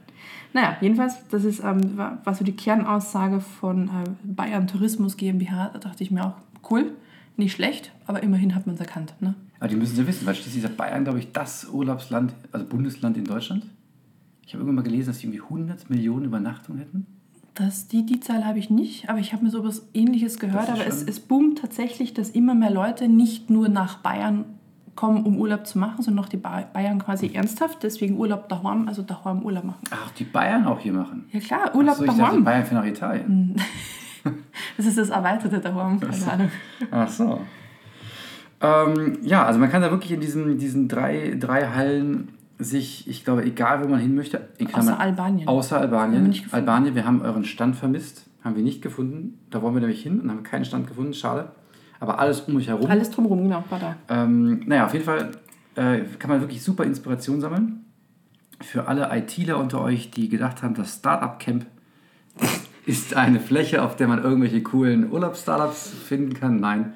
Naja, 0.52 0.76
jedenfalls, 0.82 1.26
das 1.30 1.44
ist, 1.44 1.60
ähm, 1.64 1.96
war 1.96 2.34
so 2.34 2.44
die 2.44 2.52
Kernaussage 2.52 3.40
von 3.40 3.88
äh, 3.88 3.90
Bayern 4.24 4.66
Tourismus 4.66 5.16
GmbH. 5.16 5.70
Da 5.72 5.78
dachte 5.78 6.04
ich 6.04 6.10
mir 6.10 6.26
auch, 6.26 6.34
cool, 6.70 6.92
nicht 7.36 7.52
schlecht, 7.52 7.92
aber 8.06 8.22
immerhin 8.22 8.54
hat 8.54 8.66
man 8.66 8.74
es 8.74 8.80
erkannt. 8.80 9.14
Ne? 9.20 9.34
Aber 9.58 9.68
die 9.68 9.76
müssen 9.76 9.96
sie 9.96 10.06
wissen, 10.06 10.26
weil 10.26 10.34
schließlich 10.34 10.64
ist 10.64 10.76
Bayern, 10.76 11.04
glaube 11.04 11.18
ich, 11.18 11.32
das 11.32 11.68
Urlaubsland, 11.68 12.34
also 12.50 12.66
Bundesland 12.66 13.16
in 13.16 13.24
Deutschland. 13.24 13.64
Ich 14.46 14.54
habe 14.54 14.62
irgendwann 14.62 14.84
mal 14.84 14.90
gelesen, 14.90 15.08
dass 15.08 15.18
die 15.18 15.26
irgendwie 15.26 15.42
100 15.42 15.88
Millionen 15.88 16.26
Übernachtungen 16.26 16.78
hätten. 16.80 17.06
Das, 17.54 17.86
die, 17.86 18.04
die 18.04 18.20
Zahl 18.20 18.46
habe 18.46 18.58
ich 18.58 18.70
nicht, 18.70 19.08
aber 19.08 19.18
ich 19.18 19.32
habe 19.32 19.44
mir 19.44 19.50
so 19.50 19.58
etwas 19.58 19.86
Ähnliches 19.92 20.38
gehört. 20.38 20.70
Aber 20.70 20.86
es, 20.86 21.02
es 21.02 21.20
boomt 21.20 21.58
tatsächlich, 21.58 22.14
dass 22.14 22.30
immer 22.30 22.54
mehr 22.54 22.70
Leute 22.70 23.08
nicht 23.08 23.50
nur 23.50 23.68
nach 23.68 23.98
Bayern 23.98 24.44
kommen, 24.94 25.24
um 25.24 25.38
Urlaub 25.38 25.66
zu 25.66 25.78
machen, 25.78 26.02
sondern 26.02 26.24
auch 26.24 26.28
die 26.28 26.36
ba 26.36 26.62
Bayern 26.72 26.98
quasi 26.98 27.30
ernsthaft, 27.32 27.82
deswegen 27.82 28.16
Urlaub 28.16 28.48
daheim, 28.48 28.88
also 28.88 29.02
daheim 29.02 29.42
Urlaub 29.42 29.64
machen. 29.64 29.84
Ach, 29.90 30.10
die 30.12 30.24
Bayern 30.24 30.66
auch 30.66 30.80
hier 30.80 30.92
machen. 30.92 31.24
Ja 31.32 31.40
klar, 31.40 31.74
Urlaub 31.74 31.92
Achso, 31.92 32.04
ich 32.04 32.10
dachte, 32.10 32.22
daheim. 32.22 32.44
Bayern 32.44 32.64
fährt 32.64 32.80
nach 32.80 32.88
Italien. 32.88 33.56
Das 34.76 34.86
ist 34.86 34.98
das 34.98 35.10
erweiterte 35.10 35.60
daheim, 35.60 36.00
keine 36.00 36.32
Ahnung. 36.32 36.50
Ach 36.90 37.08
so. 37.08 37.40
Ähm, 38.60 39.18
ja, 39.22 39.44
also 39.44 39.58
man 39.58 39.70
kann 39.70 39.82
da 39.82 39.90
wirklich 39.90 40.12
in 40.12 40.20
diesen, 40.20 40.58
diesen 40.58 40.88
drei, 40.88 41.36
drei 41.38 41.66
Hallen 41.68 42.28
sich, 42.58 43.08
ich 43.08 43.24
glaube, 43.24 43.44
egal 43.44 43.82
wo 43.82 43.88
man 43.88 43.98
hin 43.98 44.14
möchte, 44.14 44.48
in 44.58 44.72
Außer 44.72 44.98
Albanien. 44.98 45.48
Außer 45.48 45.80
Albanien. 45.80 46.32
Albanien, 46.52 46.94
wir 46.94 47.04
haben 47.04 47.22
euren 47.22 47.44
Stand 47.44 47.74
vermisst, 47.74 48.26
haben 48.44 48.54
wir 48.54 48.62
nicht 48.62 48.80
gefunden. 48.80 49.40
Da 49.50 49.62
wollen 49.62 49.74
wir 49.74 49.80
nämlich 49.80 50.02
hin 50.02 50.20
und 50.20 50.30
haben 50.30 50.44
keinen 50.44 50.64
Stand 50.64 50.86
gefunden, 50.86 51.12
schade. 51.12 51.50
Aber 51.98 52.18
alles 52.20 52.42
um 52.42 52.56
euch 52.56 52.68
herum. 52.68 52.88
Alles 52.88 53.10
drumherum, 53.10 53.42
genau, 53.42 53.64
war 53.68 53.78
da. 53.78 53.96
Ähm, 54.08 54.62
naja, 54.66 54.86
auf 54.86 54.92
jeden 54.92 55.04
Fall 55.04 55.32
äh, 55.74 56.00
kann 56.18 56.30
man 56.30 56.40
wirklich 56.40 56.62
super 56.62 56.84
Inspiration 56.84 57.40
sammeln. 57.40 57.84
Für 58.60 58.86
alle 58.86 59.08
ITler 59.16 59.58
unter 59.58 59.80
euch, 59.80 60.10
die 60.10 60.28
gedacht 60.28 60.62
haben, 60.62 60.74
das 60.74 60.96
Startup 60.96 61.38
Camp 61.38 61.66
ist 62.40 62.71
eine 63.14 63.40
Fläche, 63.40 63.82
auf 63.82 63.96
der 63.96 64.08
man 64.08 64.22
irgendwelche 64.22 64.62
coolen 64.62 65.10
Urlaubsstartups 65.12 65.90
finden 66.06 66.34
kann. 66.34 66.60
Nein, 66.60 66.94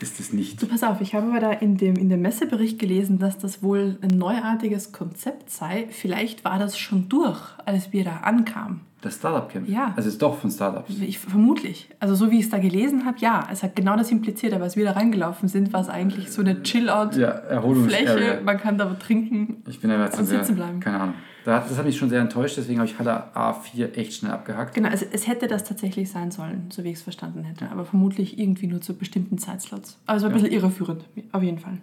ist 0.00 0.18
es 0.18 0.32
nicht. 0.32 0.60
Du, 0.60 0.66
pass 0.66 0.82
auf, 0.82 1.00
ich 1.00 1.14
habe 1.14 1.28
aber 1.30 1.40
da 1.40 1.52
in 1.52 1.76
dem, 1.76 1.96
in 1.96 2.08
dem 2.08 2.22
Messebericht 2.22 2.78
gelesen, 2.78 3.18
dass 3.18 3.38
das 3.38 3.62
wohl 3.62 3.98
ein 4.02 4.16
neuartiges 4.16 4.92
Konzept 4.92 5.50
sei. 5.50 5.86
Vielleicht 5.90 6.44
war 6.44 6.58
das 6.58 6.78
schon 6.78 7.08
durch, 7.08 7.38
als 7.64 7.92
wir 7.92 8.04
da 8.04 8.16
ankamen. 8.18 8.80
Das 9.02 9.14
Startup 9.16 9.48
Camp? 9.48 9.66
Ja. 9.66 9.94
Also 9.96 10.08
es 10.08 10.14
ist 10.14 10.22
doch 10.22 10.36
von 10.38 10.50
Startups. 10.50 10.90
Ich, 11.00 11.18
vermutlich. 11.18 11.88
Also 12.00 12.14
so 12.14 12.30
wie 12.30 12.38
ich 12.38 12.44
es 12.44 12.50
da 12.50 12.58
gelesen 12.58 13.06
habe, 13.06 13.16
ja, 13.18 13.48
es 13.50 13.62
hat 13.62 13.74
genau 13.74 13.96
das 13.96 14.10
impliziert, 14.10 14.52
aber 14.52 14.64
als 14.64 14.76
wir 14.76 14.84
da 14.84 14.92
reingelaufen 14.92 15.48
sind, 15.48 15.72
war 15.72 15.80
es 15.80 15.88
eigentlich 15.88 16.30
so 16.30 16.42
eine 16.42 16.62
Chill-Out-Fläche. 16.62 18.24
Ja. 18.24 18.40
Man 18.44 18.58
kann 18.58 18.76
da 18.76 18.92
trinken. 18.94 19.62
Ich 19.68 19.80
bin 19.80 19.90
aber 19.90 20.04
jetzt 20.04 20.18
Und 20.18 20.26
sitzen 20.26 20.54
bleiben. 20.54 20.80
keine 20.80 21.00
Ahnung. 21.00 21.14
Das 21.44 21.76
hat 21.78 21.84
mich 21.86 21.96
schon 21.96 22.10
sehr 22.10 22.20
enttäuscht, 22.20 22.56
deswegen 22.56 22.78
habe 22.80 22.88
ich 22.88 22.98
Halle 22.98 23.24
A4 23.34 23.94
echt 23.94 24.14
schnell 24.14 24.30
abgehakt. 24.32 24.74
Genau, 24.74 24.88
also 24.88 25.06
es 25.10 25.26
hätte 25.26 25.46
das 25.48 25.64
tatsächlich 25.64 26.10
sein 26.10 26.30
sollen, 26.30 26.66
so 26.70 26.84
wie 26.84 26.88
ich 26.90 26.96
es 26.96 27.02
verstanden 27.02 27.44
hätte. 27.44 27.70
Aber 27.70 27.84
vermutlich 27.84 28.38
irgendwie 28.38 28.66
nur 28.66 28.80
zu 28.80 28.94
bestimmten 28.94 29.38
Zeitslots. 29.38 29.96
Aber 30.06 30.16
es 30.18 30.22
war 30.22 30.30
ein 30.30 30.34
bisschen 30.34 30.52
irreführend, 30.52 31.04
auf 31.32 31.42
jeden 31.42 31.58
Fall. 31.58 31.78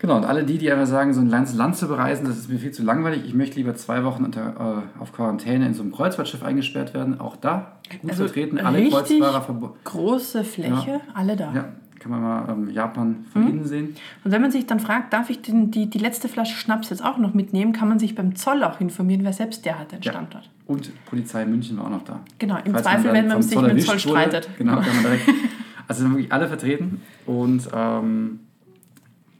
Genau, 0.00 0.16
und 0.16 0.24
alle 0.24 0.42
die, 0.42 0.58
die 0.58 0.68
einfach 0.72 0.88
sagen, 0.88 1.14
so 1.14 1.20
ein 1.20 1.30
ganzes 1.30 1.54
Land 1.54 1.76
zu 1.76 1.86
bereisen, 1.86 2.26
das 2.26 2.36
ist 2.36 2.48
mir 2.48 2.58
viel 2.58 2.72
zu 2.72 2.82
langweilig. 2.82 3.22
Ich 3.24 3.34
möchte 3.34 3.54
lieber 3.56 3.76
zwei 3.76 4.02
Wochen 4.02 4.24
unter, 4.24 4.82
äh, 4.98 5.00
auf 5.00 5.12
Quarantäne 5.12 5.64
in 5.64 5.74
so 5.74 5.82
einem 5.82 5.92
Kreuzfahrtschiff 5.92 6.42
eingesperrt 6.42 6.92
werden. 6.92 7.20
Auch 7.20 7.36
da 7.36 7.76
gut 8.00 8.10
Also 8.10 8.24
vertreten, 8.24 8.58
alle 8.58 8.88
Kreuzfahrer 8.88 9.42
verbo- 9.42 9.76
Große 9.84 10.42
Fläche, 10.42 11.00
alle 11.14 11.36
da. 11.36 11.52
Ja, 11.54 11.68
kann 12.02 12.10
man 12.10 12.20
mal 12.20 12.48
ähm, 12.50 12.68
Japan 12.70 13.24
von 13.32 13.42
Mhm. 13.44 13.48
innen 13.50 13.64
sehen. 13.66 13.94
Und 14.24 14.30
wenn 14.32 14.42
man 14.42 14.50
sich 14.50 14.66
dann 14.66 14.80
fragt, 14.80 15.12
darf 15.12 15.30
ich 15.30 15.40
den, 15.42 15.70
die, 15.70 15.88
die 15.88 15.98
letzte 15.98 16.28
Flasche 16.28 16.56
Schnaps 16.56 16.90
jetzt 16.90 17.04
auch 17.04 17.18
noch 17.18 17.32
mitnehmen, 17.34 17.72
kann 17.72 17.88
man 17.88 17.98
sich 17.98 18.14
beim 18.14 18.34
Zoll 18.34 18.64
auch 18.64 18.80
informieren, 18.80 19.24
weil 19.24 19.32
selbst 19.32 19.64
der 19.64 19.78
hat 19.78 19.92
den 19.92 20.02
Ja. 20.02 20.12
Standort. 20.12 20.50
Und 20.66 20.90
Polizei 21.06 21.44
München 21.44 21.76
war 21.78 21.86
auch 21.86 21.90
noch 21.90 22.04
da. 22.04 22.20
Genau, 22.38 22.56
im 22.64 22.72
Falls 22.72 22.82
Zweifel, 22.84 23.04
dann 23.04 23.14
wenn 23.14 23.28
man 23.28 23.42
sich 23.42 23.56
mit 23.60 23.70
dem 23.70 23.78
Zoll 23.78 23.94
erwischt 23.94 24.06
wurde, 24.06 24.20
streitet. 24.20 24.48
Genau, 24.58 24.76
kann 24.80 24.94
man 24.94 25.02
direkt. 25.04 25.28
Also 25.88 26.02
sind 26.04 26.12
wirklich 26.12 26.32
alle 26.32 26.46
vertreten. 26.48 27.02
Und 27.26 27.68
ähm, 27.74 28.40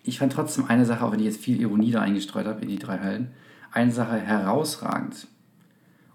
ich 0.04 0.18
fand 0.18 0.32
trotzdem 0.32 0.64
eine 0.68 0.84
Sache, 0.84 1.04
auch 1.04 1.12
wenn 1.12 1.20
ich 1.20 1.24
jetzt 1.26 1.40
viel 1.42 1.58
Ironie 1.60 1.92
da 1.92 2.00
eingestreut 2.02 2.46
habe 2.46 2.60
in 2.62 2.68
die 2.68 2.78
drei 2.78 2.98
Hallen, 2.98 3.28
eine 3.70 3.92
Sache 3.92 4.16
herausragend. 4.18 5.28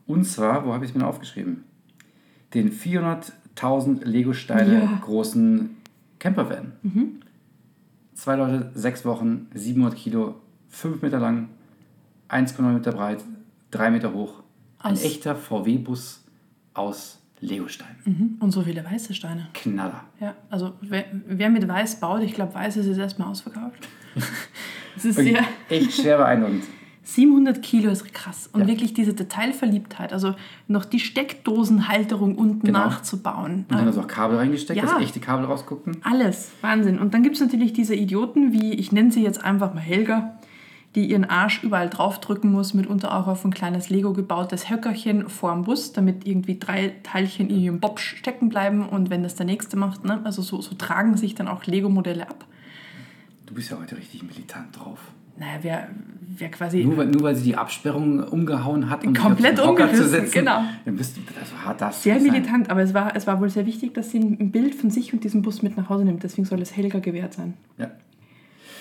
Und 0.05 0.25
zwar, 0.25 0.65
wo 0.65 0.73
habe 0.73 0.85
ich 0.85 0.91
es 0.91 0.97
mir 0.97 1.07
aufgeschrieben? 1.07 1.63
Den 2.53 2.71
400.000 2.71 4.03
Lego-Steine 4.05 4.73
Ja. 4.83 4.99
Großen 5.01 5.76
Campervan. 6.27 6.73
Zwei 8.13 8.35
Leute, 8.35 8.71
sechs 8.73 9.05
Wochen, 9.05 9.47
700 9.53 9.95
Kilo, 9.95 10.35
5 10.69 11.01
Meter 11.01 11.19
lang, 11.19 11.49
1,9 12.29 12.61
Meter 12.73 12.91
breit, 12.91 13.23
3 13.71 13.91
Meter 13.91 14.13
hoch. 14.13 14.43
Ein 14.79 14.93
Aus- 14.93 15.03
echter 15.03 15.35
VW-Bus 15.35 16.23
aus 16.73 17.19
Legosteinen. 17.39 17.95
Mhm. 18.05 18.37
Und 18.39 18.51
so 18.51 18.61
viele 18.63 18.83
weiße 18.83 19.13
Steine. 19.13 19.47
Knaller. 19.53 20.03
Ja, 20.19 20.35
also 20.49 20.73
wer, 20.81 21.05
wer 21.27 21.49
mit 21.49 21.67
Weiß 21.67 21.99
baut, 21.99 22.21
ich 22.23 22.33
glaube, 22.33 22.53
Weiß 22.55 22.77
ist 22.77 22.87
jetzt 22.87 22.97
erstmal 22.97 23.29
ausverkauft. 23.29 23.87
Es 24.97 25.05
ist 25.05 25.17
Wirklich 25.17 25.35
ja, 25.37 25.43
Echt 25.69 25.91
schwer 25.93 26.17
beeindruckend. 26.17 26.63
700 27.07 27.61
Kilo 27.63 27.89
ist 27.89 28.13
krass. 28.13 28.49
Und 28.51 28.61
Ja. 28.61 28.67
wirklich 28.67 28.93
diese 28.93 29.13
Detailverliebtheit, 29.13 30.11
also 30.11 30.35
noch 30.67 30.83
die 30.83 30.99
Steckdosenhalterung 30.99 32.35
unten 32.35 32.65
Genau. 32.67 32.79
nachzubauen. 32.79 33.65
Und 33.69 33.71
dann 33.71 33.87
also 33.87 34.01
auch 34.01 34.07
Kabel 34.07 34.35
reingesteckt, 34.37 34.77
Ja. 34.77 34.85
dass 34.91 35.01
echte 35.01 35.21
Kabel 35.21 35.45
rausguckten. 35.45 35.97
Alles, 36.03 36.51
Wahnsinn. 36.59 36.99
Und 36.99 37.13
dann 37.13 37.23
gibt 37.23 37.35
es 37.35 37.41
natürlich 37.41 37.71
diese 37.71 37.95
Idioten, 37.95 38.51
wie 38.51 38.73
ich 38.73 38.91
nenne 38.91 39.11
sie 39.13 39.23
jetzt 39.23 39.41
einfach 39.41 39.73
mal 39.73 39.79
Helga, 39.79 40.37
die 40.95 41.05
ihren 41.09 41.23
Arsch 41.23 41.63
überall 41.63 41.89
draufdrücken 41.89 42.51
muss, 42.51 42.73
mitunter 42.73 43.15
auch 43.17 43.27
auf 43.27 43.45
ein 43.45 43.53
kleines 43.53 43.89
Lego 43.89 44.11
gebautes 44.11 44.69
Höckerchen 44.69 45.29
vorm 45.29 45.63
Bus, 45.63 45.93
damit 45.93 46.27
irgendwie 46.27 46.59
drei 46.59 46.93
Teilchen 47.03 47.49
in 47.49 47.59
ihrem 47.61 47.79
Bob 47.79 47.99
stecken 48.01 48.49
bleiben 48.49 48.85
und 48.87 49.09
wenn 49.09 49.23
das 49.23 49.35
der 49.35 49.45
nächste 49.45 49.77
macht, 49.77 50.03
ne? 50.03 50.19
also 50.25 50.41
so, 50.41 50.59
so 50.59 50.75
tragen 50.75 51.15
sich 51.15 51.35
dann 51.35 51.47
auch 51.47 51.65
Lego-Modelle 51.65 52.29
ab. 52.29 52.43
Du 53.45 53.53
bist 53.53 53.71
ja 53.71 53.77
heute 53.79 53.95
richtig 53.95 54.23
militant 54.23 54.77
drauf. 54.77 54.99
Naja, 55.39 55.59
wer, 55.61 55.87
wer 56.37 56.49
quasi. 56.49 56.83
Nur 56.83 56.97
weil, 56.97 57.07
nur 57.07 57.21
weil 57.21 57.35
sie 57.35 57.43
die 57.43 57.55
Absperrung 57.55 58.23
umgehauen 58.23 58.89
hat, 58.89 59.05
um 59.05 59.13
Komplett 59.13 59.59
Hocker 59.59 59.85
zu 59.85 60.03
umgerissen, 60.03 60.09
setzen, 60.09 60.31
genau. 60.31 60.63
dann 60.85 60.95
bist 60.95 61.17
du, 61.17 61.21
das 61.39 61.51
war 61.63 61.75
das 61.75 62.03
Sehr 62.03 62.15
muss 62.15 62.23
sein. 62.23 62.31
militant, 62.31 62.69
aber 62.69 62.81
es 62.81 62.93
war, 62.93 63.15
es 63.15 63.27
war 63.27 63.39
wohl 63.39 63.49
sehr 63.49 63.65
wichtig, 63.65 63.93
dass 63.93 64.11
sie 64.11 64.19
ein 64.19 64.51
Bild 64.51 64.73
von 64.73 64.89
sich 64.89 65.13
und 65.13 65.23
diesem 65.23 65.41
Bus 65.41 65.61
mit 65.61 65.77
nach 65.77 65.89
Hause 65.89 66.05
nimmt. 66.05 66.23
Deswegen 66.23 66.45
soll 66.45 66.61
es 66.61 66.75
Helga 66.75 66.99
gewährt 66.99 67.33
sein. 67.33 67.53
Ja. 67.77 67.91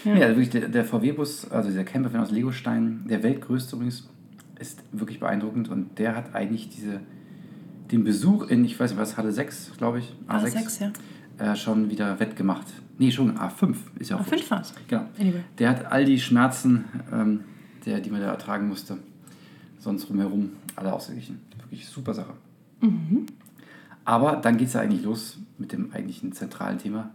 Ja, 0.04 0.12
also 0.12 0.36
wirklich 0.36 0.50
der, 0.50 0.68
der 0.68 0.84
VW-Bus, 0.84 1.50
also 1.50 1.68
dieser 1.68 1.82
Campervan 1.82 2.20
aus 2.20 2.30
Legosteinen, 2.30 3.06
der 3.08 3.24
weltgrößte 3.24 3.74
übrigens, 3.74 4.08
ist 4.58 4.82
wirklich 4.92 5.20
beeindruckend 5.20 5.68
und 5.68 5.98
der 5.98 6.14
hat 6.14 6.34
eigentlich 6.34 6.68
diese, 6.68 7.00
den 7.90 8.04
Besuch 8.04 8.48
in, 8.48 8.64
ich 8.64 8.78
weiß 8.78 8.92
nicht 8.92 9.00
was, 9.00 9.16
Halle 9.16 9.32
6, 9.32 9.72
glaube 9.76 9.98
ich, 9.98 10.14
A6, 10.28 10.54
A6, 10.54 10.92
ja. 11.40 11.52
äh, 11.52 11.56
schon 11.56 11.90
wieder 11.90 12.20
wettgemacht. 12.20 12.66
Nee, 12.98 13.10
schon 13.10 13.36
A5 13.36 13.74
ist 13.98 14.10
ja 14.10 14.16
auch 14.16 14.22
A5 14.22 14.30
wurscht. 14.30 14.50
war's. 14.50 14.74
Genau. 14.88 15.06
Anyway. 15.18 15.42
Der 15.58 15.70
hat 15.70 15.92
all 15.92 16.04
die 16.04 16.18
Schmerzen, 16.18 16.84
ähm, 17.12 17.40
der, 17.84 18.00
die 18.00 18.10
man 18.10 18.20
da 18.20 18.28
ertragen 18.28 18.68
musste, 18.68 18.98
sonst 19.78 20.08
rumherum, 20.08 20.52
alle 20.76 20.92
ausgeglichen. 20.92 21.40
Wirklich 21.58 21.86
super 21.86 22.14
Sache. 22.14 22.32
Mhm. 22.80 23.26
Aber 24.04 24.36
dann 24.36 24.56
geht 24.56 24.68
es 24.68 24.74
ja 24.74 24.80
eigentlich 24.80 25.02
los 25.02 25.38
mit 25.58 25.72
dem 25.72 25.92
eigentlichen 25.92 26.32
zentralen 26.32 26.78
Thema, 26.78 27.10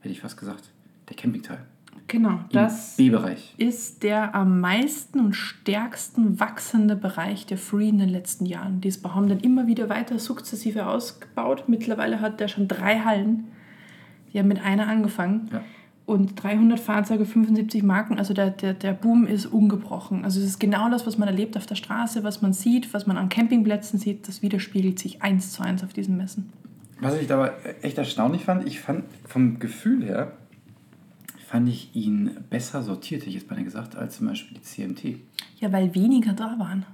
hätte 0.00 0.12
ich 0.12 0.20
fast 0.20 0.36
gesagt, 0.36 0.70
der 1.08 1.16
Campingteil. 1.16 1.64
Genau, 2.08 2.30
Im 2.30 2.44
das 2.50 2.96
B-Bereich. 2.96 3.54
ist 3.56 4.02
der 4.02 4.34
am 4.34 4.60
meisten 4.60 5.20
und 5.20 5.34
stärksten 5.34 6.38
wachsende 6.38 6.96
Bereich 6.96 7.46
der 7.46 7.56
Free 7.56 7.88
in 7.88 7.98
den 7.98 8.10
letzten 8.10 8.46
Jahren. 8.46 8.80
Die 8.80 8.90
haben 8.90 9.28
dann 9.28 9.40
immer 9.40 9.66
wieder 9.66 9.88
weiter 9.88 10.18
sukzessive 10.18 10.86
ausgebaut. 10.86 11.64
Mittlerweile 11.66 12.20
hat 12.20 12.40
der 12.40 12.48
schon 12.48 12.68
drei 12.68 13.00
Hallen. 13.00 13.44
Die 14.34 14.38
haben 14.38 14.48
mit 14.48 14.62
einer 14.62 14.88
angefangen. 14.88 15.48
Ja. 15.52 15.62
Und 16.06 16.42
300 16.42 16.78
Fahrzeuge, 16.78 17.24
75 17.24 17.82
Marken. 17.82 18.18
Also 18.18 18.34
der, 18.34 18.50
der, 18.50 18.74
der 18.74 18.92
Boom 18.92 19.26
ist 19.26 19.46
ungebrochen. 19.46 20.24
Also 20.24 20.40
es 20.40 20.46
ist 20.46 20.60
genau 20.60 20.90
das, 20.90 21.06
was 21.06 21.16
man 21.16 21.28
erlebt 21.28 21.56
auf 21.56 21.64
der 21.64 21.76
Straße, 21.76 22.24
was 22.24 22.42
man 22.42 22.52
sieht, 22.52 22.92
was 22.92 23.06
man 23.06 23.16
an 23.16 23.30
Campingplätzen 23.30 23.98
sieht. 23.98 24.28
Das 24.28 24.42
widerspiegelt 24.42 24.98
sich 24.98 25.22
eins 25.22 25.52
zu 25.52 25.62
eins 25.62 25.82
auf 25.82 25.94
diesen 25.94 26.18
Messen. 26.18 26.52
Was 27.00 27.18
ich 27.18 27.32
aber 27.32 27.54
echt 27.82 27.96
erstaunlich 27.96 28.44
fand, 28.44 28.66
ich 28.66 28.80
fand 28.80 29.04
vom 29.26 29.58
Gefühl 29.58 30.04
her, 30.04 30.32
fand 31.46 31.68
ich 31.68 31.94
ihn 31.94 32.30
besser 32.50 32.82
sortiert, 32.82 33.22
hätte 33.22 33.30
ich 33.30 33.36
jetzt 33.36 33.48
beinahe 33.48 33.64
gesagt, 33.64 33.96
als 33.96 34.16
zum 34.16 34.26
Beispiel 34.26 34.58
die 34.58 34.62
CMT. 34.62 35.20
Ja, 35.60 35.72
weil 35.72 35.94
weniger 35.94 36.32
da 36.32 36.58
waren. 36.58 36.84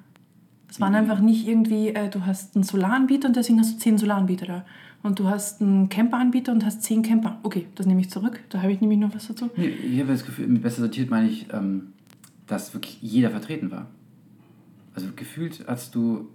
Es 0.68 0.80
waren 0.80 0.94
einfach 0.94 1.18
nicht 1.18 1.48
irgendwie, 1.48 1.88
äh, 1.88 2.08
du 2.08 2.26
hast 2.26 2.54
einen 2.54 2.62
Solaranbieter 2.62 3.26
und 3.28 3.36
deswegen 3.36 3.58
hast 3.58 3.74
du 3.74 3.78
zehn 3.78 3.98
Solaranbieter 3.98 4.46
da. 4.46 4.64
Und 5.02 5.18
du 5.18 5.28
hast 5.28 5.62
einen 5.62 5.88
Camperanbieter 5.88 6.52
und 6.52 6.64
hast 6.64 6.82
zehn 6.82 7.02
Camper. 7.02 7.38
Okay, 7.42 7.66
das 7.74 7.86
nehme 7.86 8.00
ich 8.00 8.10
zurück. 8.10 8.40
Da 8.50 8.62
habe 8.62 8.72
ich 8.72 8.80
nämlich 8.80 8.98
noch 8.98 9.14
was 9.14 9.28
dazu. 9.28 9.48
Nee, 9.56 9.68
ich 9.68 9.98
habe 10.00 10.12
das 10.12 10.26
Gefühl, 10.26 10.46
mit 10.46 10.62
besser 10.62 10.82
sortiert 10.82 11.10
meine 11.10 11.28
ich, 11.28 11.46
ähm, 11.52 11.94
dass 12.46 12.74
wirklich 12.74 13.00
jeder 13.00 13.30
vertreten 13.30 13.70
war. 13.70 13.86
Also 14.94 15.08
gefühlt 15.16 15.64
hast 15.66 15.94
du, 15.94 16.28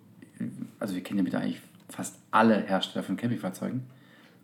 also 0.79 0.95
wir 0.95 1.03
kennen 1.03 1.19
ja 1.19 1.23
bitte 1.23 1.39
eigentlich 1.39 1.61
fast 1.89 2.17
alle 2.31 2.63
Hersteller 2.65 3.03
von 3.03 3.17
Campingfahrzeugen. 3.17 3.81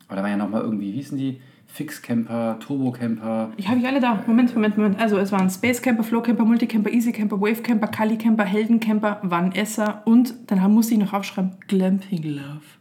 Aber 0.07 0.17
da 0.17 0.23
waren 0.23 0.31
ja 0.31 0.37
nochmal 0.37 0.61
irgendwie, 0.61 0.93
wie 0.93 0.97
hießen 0.97 1.17
die? 1.17 1.41
Fixcamper, 1.67 2.59
Turbocamper. 2.59 3.53
Ich 3.55 3.69
habe 3.69 3.79
ich 3.79 3.87
alle 3.87 4.01
da. 4.01 4.21
Moment, 4.27 4.53
Moment, 4.53 4.77
Moment. 4.77 4.99
Also 4.99 5.17
es 5.17 5.31
waren 5.31 5.49
Space 5.49 5.81
Camper, 5.81 6.03
Flow 6.03 6.21
Camper, 6.21 6.43
Multicamper, 6.43 6.91
Easy 6.91 7.13
Camper, 7.13 7.39
Wave 7.39 7.63
Camper, 7.63 7.87
Kali 7.87 8.17
Camper, 8.17 8.43
Helden 8.43 8.81
Camper, 8.81 9.19
Vanesser 9.23 10.01
und 10.05 10.33
dann 10.47 10.59
muss 10.73 10.91
ich 10.91 10.97
noch 10.97 11.13
aufschreiben, 11.13 11.51
Glamping 11.67 12.23
Love. 12.23 12.80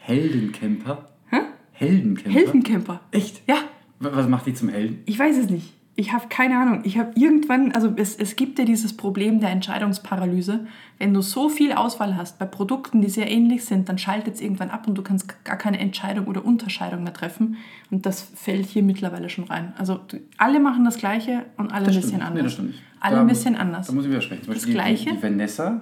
Heldencamper. 0.00 1.06
Heldencamper? 1.72 2.30
Heldencamper. 2.30 3.00
Echt? 3.10 3.42
Ja, 3.48 3.56
Was 4.00 4.28
macht 4.28 4.46
die 4.46 4.52
zum 4.54 4.68
Helden? 4.68 4.98
Ich 5.06 5.18
weiß 5.18 5.38
es 5.38 5.48
nicht. 5.48 5.72
Ich 5.96 6.12
habe 6.12 6.28
keine 6.28 6.58
Ahnung. 6.58 6.80
Ich 6.84 6.98
habe 6.98 7.12
irgendwann, 7.14 7.72
also 7.72 7.92
es, 7.96 8.16
es 8.16 8.36
gibt 8.36 8.58
ja 8.58 8.64
dieses 8.64 8.96
Problem 8.96 9.40
der 9.40 9.50
Entscheidungsparalyse. 9.50 10.66
Wenn 10.98 11.12
du 11.14 11.20
so 11.22 11.48
viel 11.48 11.72
Auswahl 11.72 12.16
hast 12.16 12.38
bei 12.38 12.44
Produkten, 12.46 13.00
die 13.02 13.08
sehr 13.10 13.30
ähnlich 13.30 13.64
sind, 13.64 13.88
dann 13.88 13.98
schaltet 13.98 14.34
es 14.34 14.40
irgendwann 14.40 14.70
ab 14.70 14.86
und 14.88 14.94
du 14.96 15.02
kannst 15.02 15.42
gar 15.44 15.56
keine 15.56 15.78
Entscheidung 15.78 16.26
oder 16.26 16.44
Unterscheidung 16.44 17.02
mehr 17.02 17.12
treffen. 17.14 17.56
Und 17.90 18.04
das 18.06 18.22
fällt 18.34 18.66
hier 18.66 18.82
mittlerweile 18.82 19.28
schon 19.28 19.44
rein. 19.44 19.72
Also 19.78 20.00
alle 20.38 20.60
machen 20.60 20.84
das 20.84 20.96
Gleiche 20.98 21.44
und 21.58 21.72
alle 21.72 21.86
ein 21.86 21.94
bisschen 21.94 22.02
stimmt. 22.10 22.22
anders. 22.22 22.34
Nee, 22.34 22.42
das 22.42 22.52
stimmt. 22.54 22.74
Alle 23.00 23.14
Da 23.16 23.20
ein 23.22 23.26
muss- 23.26 23.38
bisschen 23.38 23.56
anders. 23.56 23.86
Da 23.86 23.92
muss 23.94 24.04
ich 24.04 24.10
widersprechen. 24.10 24.44
Zum 24.44 24.52
Das 24.54 24.62
Beispiel 24.62 24.74
Gleiche? 24.74 25.10
Die, 25.10 25.16
die 25.16 25.22
Vanessa, 25.22 25.80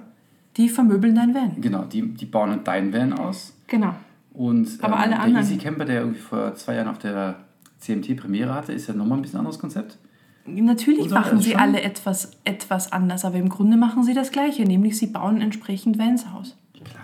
Die 0.57 0.69
vermöbeln 0.69 1.15
dein 1.15 1.33
Van. 1.33 1.59
genau, 1.61 1.83
die, 1.85 2.01
die 2.13 2.25
bauen 2.25 2.59
dein 2.63 2.91
Van 2.93 3.13
aus. 3.13 3.53
Genau. 3.67 3.93
Und 4.39 4.69
Aber 4.81 4.97
alle 4.97 5.09
der 5.09 5.19
anderen- 5.21 5.43
Easy 5.45 5.57
Camper, 5.57 5.83
der 5.83 5.99
irgendwie 5.99 6.21
vor 6.21 6.55
zwei 6.55 6.75
Jahren 6.75 6.87
auf 6.87 6.97
der 6.97 7.35
CMT 7.79 8.15
Premiere 8.15 8.53
hatte, 8.53 8.71
ist 8.71 8.87
ja 8.87 8.93
nochmal 8.93 9.17
ein 9.17 9.21
bisschen 9.21 9.39
anderes 9.39 9.59
Konzept. 9.59 9.97
Natürlich 10.45 11.09
so, 11.09 11.13
machen 11.13 11.41
sie 11.41 11.51
schon- 11.51 11.59
alle 11.59 11.81
etwas, 11.81 12.31
etwas 12.45 12.93
anders, 12.93 13.25
aber 13.25 13.35
im 13.35 13.49
Grunde 13.49 13.75
machen 13.75 14.03
sie 14.03 14.13
das 14.13 14.31
Gleiche, 14.31 14.63
nämlich 14.63 14.97
sie 14.97 15.07
bauen 15.07 15.41
entsprechend 15.41 15.99
Vans 15.99 16.25
aus. 16.33 16.55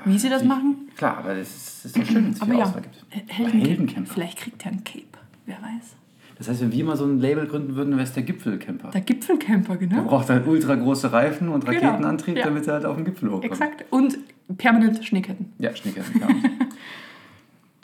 Wie 0.05 0.17
sie 0.17 0.29
das 0.29 0.43
Ich- 0.43 0.47
machen? 0.47 0.87
Klar, 0.95 1.17
aber 1.17 1.35
das 1.35 1.49
ist, 1.49 1.83
das 1.83 1.85
ist 1.91 1.97
doch 1.97 2.05
schön, 2.05 2.23
wenn 2.23 2.31
es 2.31 2.39
viel 2.41 2.53
ja, 2.57 2.63
Auswahl 2.63 2.81
gibt. 2.83 3.05
Helden 3.27 3.59
Heldencamper. 3.59 4.13
Vielleicht 4.13 4.37
kriegt 4.37 4.65
er 4.65 4.71
ein 4.71 4.83
Cape. 4.85 5.03
Wer 5.45 5.55
weiß. 5.57 5.95
Das 6.37 6.47
heißt, 6.47 6.61
wenn 6.61 6.71
wir 6.71 6.85
mal 6.85 6.95
so 6.95 7.03
ein 7.05 7.19
Label 7.19 7.47
gründen 7.47 7.75
würden, 7.75 7.91
wäre 7.95 8.03
es 8.03 8.13
der 8.13 8.23
Gipfelcamper. 8.23 8.91
Der 8.91 9.01
Gipfelcamper, 9.01 9.75
Der 9.75 9.87
genau. 9.87 10.03
braucht 10.05 10.29
halt 10.29 10.47
ultra 10.47 10.75
große 10.75 11.11
Reifen 11.11 11.49
und 11.49 11.65
Genau, 11.65 11.79
Raketenantrieb, 11.85 12.37
ja. 12.37 12.45
damit 12.45 12.65
er 12.67 12.75
halt 12.75 12.85
auf 12.85 12.95
den 12.95 13.03
Gipfel 13.03 13.27
hochkommt. 13.29 13.45
Exakt. 13.45 13.83
Und 13.91 14.17
permanent 14.57 15.03
Schneeketten. 15.03 15.51
Ja, 15.59 15.75
Schneeketten, 15.75 16.13
klar. 16.15 16.29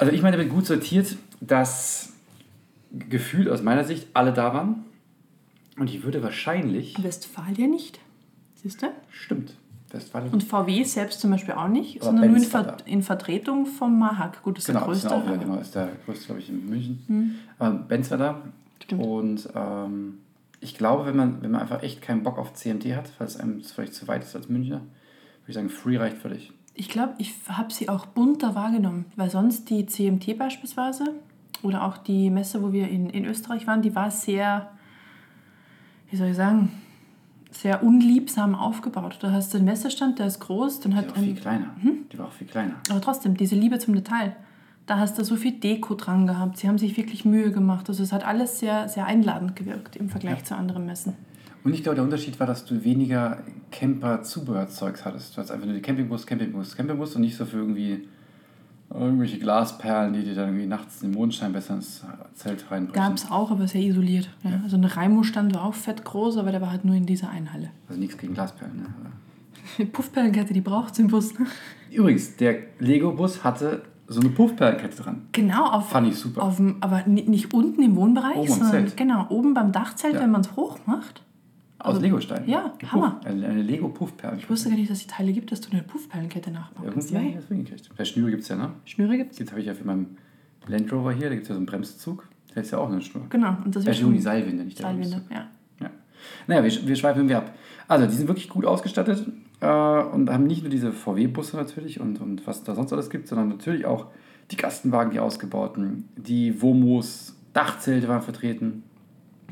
also 0.02 0.14
ich 0.14 0.22
meine 0.22 0.38
damit 0.38 0.52
gut 0.52 0.66
sortiert, 0.66 1.16
dass 1.40 2.14
gefühlt 2.92 3.48
aus 3.50 3.62
meiner 3.62 3.84
Sicht 3.86 4.08
alle 4.14 4.34
da 4.34 4.54
waren. 4.54 4.84
Und 5.78 5.90
ich 5.90 6.04
würde 6.04 6.22
wahrscheinlich... 6.22 7.02
Westfalia 7.02 7.68
nicht. 7.68 8.00
Siehst 8.56 8.82
du? 8.82 8.88
Stimmt. 9.10 9.56
Westfalen. 9.90 10.30
Und 10.32 10.44
VW 10.44 10.84
selbst 10.84 11.20
zum 11.22 11.32
Beispiel 11.32 11.54
auch 11.54 11.68
nicht, 11.68 12.02
sondern 12.02 12.28
nur 12.30 12.38
in, 12.38 12.44
Ver 12.44 12.78
in 12.86 13.04
Vertretung 13.04 13.66
vom 13.66 13.98
Mahak. 14.00 14.42
Gut, 14.44 14.58
das 14.58 14.64
ist 14.64 14.68
Genau, 14.68 14.80
der 14.82 14.88
das 14.90 14.98
ist 15.00 15.04
größte. 15.10 15.18
auch 15.18 15.28
aber- 15.28 15.38
genau, 15.38 15.56
ist 15.60 15.76
der 15.76 15.90
größte, 16.06 16.26
glaube 16.28 16.42
ich, 16.42 16.50
in 16.50 16.70
München. 16.70 17.36
Aber 17.60 17.76
Benz 17.76 18.10
war 18.12 18.18
da. 18.18 18.42
Stimmt. 18.84 19.04
Und 19.06 19.50
ähm, 19.56 20.20
ich 20.60 20.78
glaube, 20.78 21.06
wenn 21.06 21.16
man, 21.16 21.42
wenn 21.42 21.52
man 21.52 21.62
einfach 21.62 21.84
echt 21.84 22.02
keinen 22.02 22.24
Bock 22.24 22.38
auf 22.38 22.54
CMT 22.54 22.96
hat, 22.96 23.10
es 23.20 23.38
einem 23.38 23.62
vielleicht 23.64 23.94
zu 23.94 24.08
weit 24.08 24.24
ist 24.24 24.36
als 24.36 24.48
Münchner, 24.50 24.78
würde 24.78 24.88
ich 25.48 25.56
sagen, 25.56 25.70
Free 25.70 25.98
reicht 25.98 26.18
völlig. 26.18 26.52
Ich 26.74 26.90
glaube, 26.90 27.14
ich 27.18 27.34
habe 27.50 27.74
sie 27.74 27.90
auch 27.90 28.06
bunter 28.06 28.56
wahrgenommen, 28.56 29.06
weil 29.16 29.30
sonst 29.30 29.70
die 29.70 29.86
CMT 29.86 30.38
beispielsweise 30.38 31.16
oder 31.64 31.84
auch 31.84 31.98
die 31.98 32.30
Messe, 32.30 32.64
wo 32.64 32.72
wir 32.72 32.88
in, 32.90 33.10
in 33.10 33.26
Österreich 33.26 33.68
waren, 33.68 33.82
die 33.82 33.94
war 33.94 34.10
sehr, 34.10 34.72
wie 36.10 36.18
soll 36.18 36.30
ich 36.30 36.36
sagen, 36.36 36.70
sehr 37.52 37.84
unliebsam 37.84 38.56
aufgebaut. 38.56 39.18
Da 39.22 39.32
hast 39.32 39.54
du 39.54 39.58
den 39.58 39.66
Messestand, 39.66 40.20
der 40.20 40.28
ist 40.28 40.40
groß, 40.40 40.80
dann 40.80 40.94
Die 40.94 40.98
hat 40.98 41.08
war 41.08 41.14
auch 41.14 41.20
viel 41.20 41.30
ein, 41.30 41.36
kleiner. 41.36 41.76
Mhm. 41.82 42.10
Die 42.12 42.18
war 42.18 42.28
auch 42.28 42.32
viel 42.32 42.48
kleiner. 42.48 42.76
aber 42.90 43.02
trotzdem, 43.02 43.36
diese 43.36 43.56
Liebe 43.56 43.78
zum 43.78 43.94
Detail. 43.94 44.36
Da 44.88 44.98
hast 44.98 45.18
du 45.20 45.24
so 45.24 45.36
viel 45.36 45.54
Deko 45.54 45.94
dran 45.94 46.26
gehabt. 46.26 46.58
Sie 46.58 46.68
haben 46.68 46.78
sich 46.78 46.98
wirklich 46.98 47.24
Mühe 47.24 47.52
gemacht. 47.52 47.88
Also 47.88 48.02
es 48.02 48.12
hat 48.12 48.26
alles 48.26 48.60
sehr, 48.60 48.90
sehr 48.90 49.06
einladend 49.06 49.56
gewirkt 49.56 49.96
im 49.96 50.10
Vergleich 50.10 50.44
zu 50.44 50.56
anderen 50.56 50.86
Messen. 50.86 51.14
Und 51.64 51.74
ich 51.74 51.84
glaube, 51.84 51.96
der 51.96 52.04
Unterschied 52.04 52.40
war, 52.40 52.48
dass 52.48 52.66
du 52.66 52.84
weniger 52.84 53.38
Camper-Zubehörzeugs 53.72 55.06
hattest. 55.06 55.34
Du 55.34 55.38
hattest 55.38 55.52
einfach 55.52 55.66
nur 55.66 55.76
die 55.76 55.82
Campingbus, 55.82 56.26
Campingbus, 56.26 56.76
Campingbus 56.76 57.16
und 57.16 57.22
nicht 57.22 57.36
so 57.38 57.46
für 57.46 57.58
irgendwie 57.58 58.08
irgendwelche 58.94 59.38
Glasperlen, 59.40 60.14
die 60.14 60.24
dir 60.24 60.36
dann 60.36 60.50
irgendwie 60.50 60.66
nachts 60.68 61.00
den 61.00 61.12
Mondschein 61.12 61.54
besser 61.54 61.76
ins 61.76 62.04
Zelt 62.34 62.70
reinbrechen. 62.70 62.94
Gab 62.94 63.16
es 63.16 63.30
auch, 63.32 63.52
aber 63.52 63.68
sehr 63.68 63.82
isoliert. 63.82 64.30
Ja. 64.44 64.60
Also 64.64 64.76
ein 64.78 64.84
Raimo-Stand 64.84 65.54
war 65.56 65.64
auch 65.66 65.74
fett 65.76 66.04
groß, 66.04 66.38
aber 66.38 66.52
der 66.52 66.62
war 66.62 66.72
halt 66.72 66.84
nur 66.84 66.96
in 66.96 67.06
dieser 67.06 67.30
einen 67.30 67.54
Halle. 67.54 67.70
Also 67.88 68.00
nichts 68.02 68.18
gegen 68.18 68.34
Glasperlen. 68.34 68.78
Ne? 69.78 69.86
Puffperlenkette, 69.94 70.54
die 70.54 70.62
braucht 70.62 70.98
im 71.00 71.08
Bus. 71.08 71.38
ne? 71.40 71.46
Übrigens, 71.92 72.36
der 72.36 72.58
Lego-Bus 72.80 73.44
hatte 73.44 73.84
so 74.08 74.20
eine 74.20 74.30
Puffperlenkette 74.30 75.04
dran. 75.04 75.22
Genau, 75.32 75.66
auf, 75.70 75.90
Fand 75.90 76.08
ich 76.10 76.18
super. 76.18 76.44
auf 76.44 76.58
dem, 76.58 76.78
aber 76.82 77.04
ni- 77.06 77.24
nicht 77.30 77.54
unten 77.54 77.82
im 77.82 77.96
Wohnbereich, 77.96 78.36
Oben 78.36 78.48
sondern 78.50 78.72
Zelt. 78.72 78.98
genau, 78.98 79.28
oben 79.30 79.54
beim 79.54 79.72
Dachzelt, 79.72 80.16
Ja. 80.16 80.22
wenn 80.22 80.32
man 80.32 80.42
es 80.42 80.54
hoch 80.58 80.80
macht. 80.86 81.22
Aus 81.84 82.00
Legostein. 82.00 82.48
ja, 82.48 82.74
Hammer. 82.92 83.20
Eine, 83.24 83.48
eine 83.48 83.62
Lego-Puffperlenkette. 83.62 84.44
Ich 84.44 84.50
wusste 84.50 84.70
gar 84.70 84.78
nicht, 84.78 84.90
dass 84.90 85.00
es 85.00 85.08
die 85.08 85.14
Teile 85.14 85.34
gibt, 85.34 85.52
dass 85.52 85.62
du 85.62 85.72
eine 85.72 85.84
Puffperlenkette 85.84 86.52
nachbauen 86.52 86.90
kannst. 86.92 87.12
Irgendwie 87.12 87.30
ich 87.30 87.36
das 87.36 87.48
hingekriegt. 87.48 87.90
Bei 87.98 88.06
Schnüre 88.06 88.30
gibt 88.30 88.44
es 88.44 88.50
ja, 88.50 88.56
ne? 88.56 88.72
Schnüre 88.86 89.18
gibt 89.18 89.34
es. 89.34 89.40
Jetzt 89.40 89.52
habe 89.52 89.62
ich 89.62 89.68
ja 89.68 89.74
für 89.74 89.86
meinen 89.86 90.18
Land 90.68 90.92
Rover 90.92 91.12
hier, 91.12 91.30
da 91.30 91.36
gibt 91.36 91.44
es 91.44 91.50
ja 91.50 91.56
so 91.56 91.60
einen 91.60 91.66
Bremszug. 91.66 92.28
Der 92.54 92.64
ist 92.64 92.72
ja 92.72 92.78
auch 92.78 92.90
eine 92.90 93.02
Schnur. 93.02 93.26
Genau, 93.30 93.58
und 93.64 93.76
das 93.76 93.84
wäre 93.84 93.92
Entschuldigung, 93.92 94.14
die 94.14 94.22
Seilwinde, 94.22 94.64
nicht 94.66 94.80
der 94.80 94.88
Seilwinde. 94.88 95.22
Ja. 95.30 95.48
Ja. 95.80 95.90
Naja, 96.48 96.64
wir, 96.64 96.88
wir 96.88 96.96
schweifen 96.96 97.20
irgendwie 97.20 97.36
ab. 97.36 97.56
Also, 97.88 98.06
die 98.06 98.14
sind 98.14 98.28
wirklich 98.28 98.50
gut 98.50 98.66
ausgestattet 98.66 99.26
äh, 99.62 99.66
und 99.66 100.30
haben 100.30 100.46
nicht 100.46 100.62
nur 100.62 100.70
diese 100.70 100.92
VW-Busse 100.92 101.58
natürlich 101.58 102.00
und, 102.00 102.20
und 102.22 102.46
was 102.46 102.64
da 102.64 102.76
sonst 102.76 102.94
alles 102.94 103.10
gibt, 103.10 103.28
sondern 103.28 103.50
natürlich 103.50 103.86
auch 103.86 104.08
die 104.52 104.58
Gastenwagen, 104.58 105.12
die 105.12 105.20
ausgebauten, 105.20 106.10
die 106.18 106.62
Womos, 106.62 107.36
Dachzelte 107.54 108.08
waren 108.08 108.22
vertreten 108.22 108.84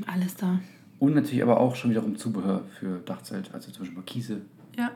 Alles 0.05 0.35
da. 0.35 0.59
Und 0.99 1.15
natürlich 1.15 1.41
aber 1.41 1.59
auch 1.59 1.75
schon 1.75 1.91
wiederum 1.91 2.17
Zubehör 2.17 2.63
für 2.79 2.99
Dachzelt, 2.99 3.51
also 3.53 3.71
zum 3.71 3.81
Beispiel 3.81 3.97
Markise. 3.97 4.41
Ja. 4.77 4.91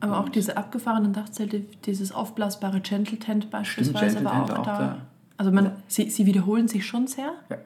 Aber 0.00 0.18
auch 0.18 0.28
diese 0.28 0.56
abgefahrenen 0.56 1.12
Dachzelte, 1.12 1.60
dieses 1.84 2.10
aufblasbare 2.10 2.80
Gentle 2.80 3.18
Tent 3.18 3.50
beispielsweise 3.50 4.16
Gentle 4.16 4.24
war 4.24 4.42
auch, 4.42 4.50
auch 4.58 4.64
da. 4.64 4.78
da. 4.78 5.06
Also 5.36 5.52
man, 5.52 5.72
sie, 5.86 6.10
sie 6.10 6.26
wiederholen 6.26 6.66
sich 6.66 6.84
schon 6.86 7.06
sehr. 7.06 7.32
Ja. 7.50 7.58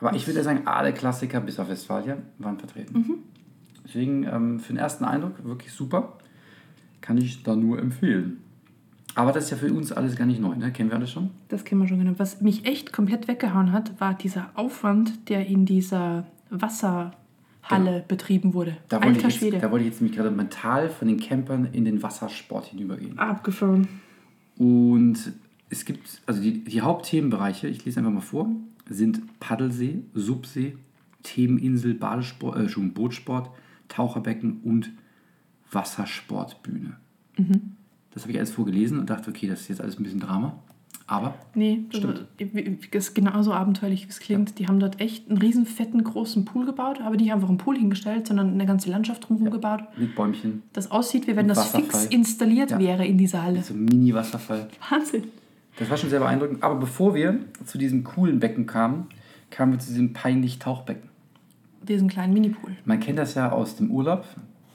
Aber 0.00 0.14
ich 0.14 0.26
würde 0.26 0.38
ja 0.38 0.44
sagen, 0.44 0.66
alle 0.66 0.92
Klassiker 0.92 1.40
bis 1.40 1.58
auf 1.58 1.68
Westfalia 1.68 2.18
waren 2.38 2.58
vertreten. 2.58 2.98
Mhm. 2.98 3.14
Deswegen 3.84 4.24
ähm, 4.24 4.60
für 4.60 4.72
den 4.72 4.78
ersten 4.78 5.04
Eindruck 5.04 5.44
wirklich 5.44 5.72
super. 5.72 6.18
Kann 7.00 7.16
ich 7.16 7.42
da 7.42 7.56
nur 7.56 7.78
empfehlen. 7.78 8.42
Aber 9.14 9.32
das 9.32 9.44
ist 9.44 9.50
ja 9.50 9.56
für 9.56 9.72
uns 9.72 9.90
alles 9.90 10.14
gar 10.16 10.26
nicht 10.26 10.40
neu, 10.40 10.54
ne? 10.54 10.70
Kennen 10.70 10.90
wir 10.90 10.96
alles 10.96 11.10
schon? 11.10 11.30
Das 11.48 11.64
kennen 11.64 11.80
wir 11.80 11.88
schon 11.88 11.98
genau. 11.98 12.12
Was 12.18 12.40
mich 12.40 12.66
echt 12.66 12.92
komplett 12.92 13.26
weggehauen 13.26 13.72
hat, 13.72 14.00
war 14.00 14.14
dieser 14.14 14.50
Aufwand, 14.54 15.28
der 15.28 15.46
in 15.46 15.64
dieser 15.64 16.26
Wasserhalle 16.50 18.04
betrieben 18.06 18.54
wurde. 18.54 18.76
Da 18.88 18.96
wollte, 18.96 19.18
ich 19.18 19.24
Alter 19.24 19.28
jetzt, 19.28 19.38
Schwede. 19.38 19.58
da 19.58 19.70
wollte 19.70 19.84
ich 19.84 19.90
jetzt 19.90 20.00
nämlich 20.00 20.16
gerade 20.16 20.30
mental 20.30 20.88
von 20.88 21.08
den 21.08 21.20
Campern 21.20 21.68
in 21.72 21.84
den 21.84 22.02
Wassersport 22.02 22.66
hinübergehen. 22.66 23.18
Abgefahren. 23.18 23.88
Und 24.56 25.32
es 25.70 25.84
gibt, 25.84 26.22
also 26.26 26.40
die, 26.40 26.64
die 26.64 26.80
Hauptthemenbereiche, 26.80 27.68
ich 27.68 27.84
lese 27.84 28.00
einfach 28.00 28.12
mal 28.12 28.20
vor, 28.20 28.50
sind 28.88 29.20
Paddelsee, 29.40 30.02
Subsee, 30.14 30.76
Themeninsel, 31.22 31.94
Badesport, 31.94 32.58
äh, 32.58 32.68
schon 32.68 32.92
Bootsport, 32.94 33.50
Taucherbecken 33.88 34.60
und 34.62 34.90
Wassersportbühne. 35.70 36.96
Das 38.10 38.22
habe 38.22 38.32
ich 38.32 38.38
alles 38.38 38.50
vorgelesen 38.50 38.98
und 38.98 39.10
dachte, 39.10 39.30
okay, 39.30 39.46
das 39.46 39.60
ist 39.60 39.68
jetzt 39.68 39.80
alles 39.80 39.98
ein 39.98 40.02
bisschen 40.02 40.20
Drama. 40.20 40.58
Aber 41.10 41.34
Nee, 41.54 41.80
Stimmt. 41.90 42.26
das 42.92 43.08
ist 43.08 43.14
genauso 43.14 43.52
abenteuerlich, 43.54 44.04
wie 44.06 44.10
es 44.10 44.20
klingt. 44.20 44.58
Die 44.58 44.68
haben 44.68 44.78
dort 44.78 45.00
echt 45.00 45.28
einen 45.28 45.38
riesen 45.38 45.64
fetten 45.64 46.04
großen 46.04 46.44
Pool 46.44 46.66
gebaut, 46.66 47.00
aber 47.02 47.16
nicht 47.16 47.32
einfach 47.32 47.48
einen 47.48 47.56
Pool 47.56 47.76
hingestellt, 47.78 48.26
sondern 48.28 48.52
eine 48.52 48.66
ganze 48.66 48.90
Landschaft 48.90 49.26
drumherum 49.28 49.50
gebaut. 49.50 49.80
mit 49.96 50.14
Bäumchen, 50.14 50.62
Das 50.74 50.90
aussieht, 50.90 51.26
wie 51.26 51.34
wenn 51.34 51.46
Mit 51.46 51.56
das 51.56 51.70
fix 51.70 52.04
installiert 52.04 52.70
Ja. 52.72 52.78
wäre 52.78 53.06
in 53.06 53.16
dieser 53.16 53.42
Halle. 53.42 53.62
so 53.62 53.72
ein 53.74 53.86
Mini-Wasserfall. 53.86 54.68
Wahnsinn. 54.90 55.24
Das 55.78 55.88
war 55.88 55.96
schon 55.96 56.10
sehr 56.10 56.20
beeindruckend. 56.20 56.62
Aber 56.62 56.74
bevor 56.74 57.14
wir 57.14 57.38
zu 57.64 57.78
diesem 57.78 58.04
coolen 58.04 58.38
Becken 58.38 58.66
kamen, 58.66 59.06
kamen 59.50 59.72
wir 59.72 59.78
zu 59.78 59.88
diesem 59.88 60.12
peinlich 60.12 60.58
Tauchbecken. 60.58 61.08
Diesen 61.82 62.08
kleinen 62.08 62.34
Mini-Pool. 62.34 62.72
Man 62.84 63.00
kennt 63.00 63.18
das 63.18 63.34
ja 63.34 63.50
aus 63.50 63.76
dem 63.76 63.90
Urlaub. 63.90 64.26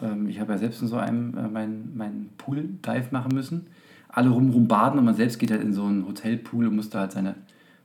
Ähm, 0.01 0.27
Ich 0.29 0.39
habe 0.39 0.53
ja 0.53 0.57
selbst 0.57 0.81
in 0.81 0.87
so 0.87 0.95
einem 0.95 1.37
äh, 1.37 1.47
meinen 1.47 1.91
mein 1.95 2.29
Pool-Dive 2.39 3.09
machen 3.11 3.35
müssen. 3.35 3.67
Alle 4.15 4.29
rumrum 4.29 4.67
baden 4.67 4.99
und 4.99 5.05
man 5.05 5.15
selbst 5.15 5.39
geht 5.39 5.49
halt 5.51 5.61
in 5.61 5.73
so 5.73 5.83
einen 5.85 6.05
Hotelpool 6.07 6.67
und 6.67 6.75
muss 6.75 6.89
da 6.89 6.99
halt 7.01 7.11
seine 7.13 7.35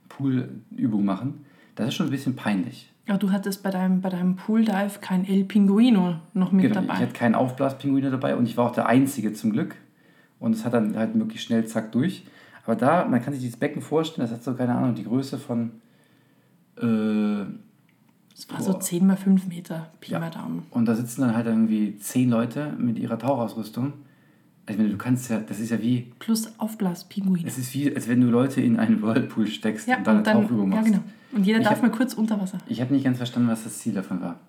Poolübung 0.09 1.03
machen. 1.03 1.45
Das 1.75 1.87
ist 1.89 1.95
schon 1.95 2.07
ein 2.07 2.11
bisschen 2.11 2.35
peinlich. 2.35 2.91
Ja, 3.07 3.17
du 3.17 3.31
hattest 3.31 3.63
bei 3.63 3.71
deinem, 3.71 4.01
bei 4.01 4.09
deinem 4.09 4.35
Pool-Dive 4.35 4.99
kein 5.01 5.25
El 5.27 5.43
Pinguino 5.45 6.15
noch 6.35 6.51
mit 6.51 6.65
Genau, 6.67 6.81
ich 6.81 6.87
dabei. 6.87 6.99
hatte 6.99 7.13
keinen 7.13 7.33
Aufblaspinguine 7.35 8.11
dabei 8.11 8.35
und 8.35 8.45
ich 8.45 8.55
war 8.57 8.67
auch 8.67 8.73
der 8.75 8.85
Einzige 8.87 9.33
zum 9.33 9.51
Glück. 9.51 9.75
Und 10.39 10.53
es 10.55 10.63
hat 10.63 10.73
dann 10.73 10.95
halt 10.95 11.15
möglichst 11.15 11.47
schnell 11.47 11.65
zack 11.65 11.91
durch. 11.91 12.23
Aber 12.65 12.75
da, 12.75 13.05
man 13.05 13.21
kann 13.21 13.33
sich 13.33 13.41
dieses 13.41 13.57
Becken 13.57 13.81
vorstellen, 13.81 14.27
das 14.27 14.35
hat 14.37 14.43
so, 14.43 14.53
keine 14.53 14.75
Ahnung, 14.75 14.93
die 14.93 15.03
Größe 15.05 15.39
von. 15.39 15.71
Äh, 16.77 17.45
Das 18.35 18.49
war 18.49 18.61
so 18.61 18.71
Boah. 18.73 18.79
10 18.79 19.07
mal 19.07 19.17
5 19.17 19.47
Meter, 19.47 19.89
Pi 19.99 20.11
Ja. 20.11 20.19
mal 20.19 20.29
Daumen. 20.29 20.63
und 20.69 20.85
da 20.85 20.95
sitzen 20.95 21.21
dann 21.21 21.35
halt 21.35 21.47
irgendwie 21.47 21.97
zehn 21.97 22.29
Leute 22.29 22.73
mit 22.77 22.97
ihrer 22.99 23.17
Tauchausrüstung. 23.17 23.93
Ich 24.69 24.77
meine, 24.77 24.89
du 24.89 24.97
kannst 24.97 25.29
ja, 25.29 25.39
das 25.39 25.59
ist 25.59 25.71
ja 25.71 25.81
wie, 25.81 26.11
Plus 26.19 26.53
Aufblaspinguine. 26.59 27.47
es 27.47 27.57
ist 27.57 27.73
wie, 27.73 27.93
als 27.95 28.07
wenn 28.07 28.21
du 28.21 28.27
Leute 28.27 28.61
in 28.61 28.77
einen 28.79 29.01
Whirlpool 29.01 29.47
steckst 29.47 29.87
Ja, 29.87 29.97
und 29.97 30.05
dann 30.07 30.17
und 30.19 30.27
eine 30.27 30.35
dann, 30.37 30.43
Tauchübung 30.43 30.71
ja, 30.71 30.77
machst. 30.77 30.91
genau. 30.91 31.03
Und 31.31 31.45
jeder 31.45 31.59
Ich 31.59 31.65
darf 31.65 31.75
hab- 31.77 31.83
mal 31.83 31.91
kurz 31.91 32.13
unter 32.13 32.39
Wasser. 32.39 32.59
Ich 32.67 32.79
habe 32.81 32.93
nicht 32.93 33.03
ganz 33.03 33.17
verstanden, 33.17 33.49
was 33.49 33.63
das 33.63 33.79
Ziel 33.79 33.93
davon 33.93 34.21
war. 34.21 34.39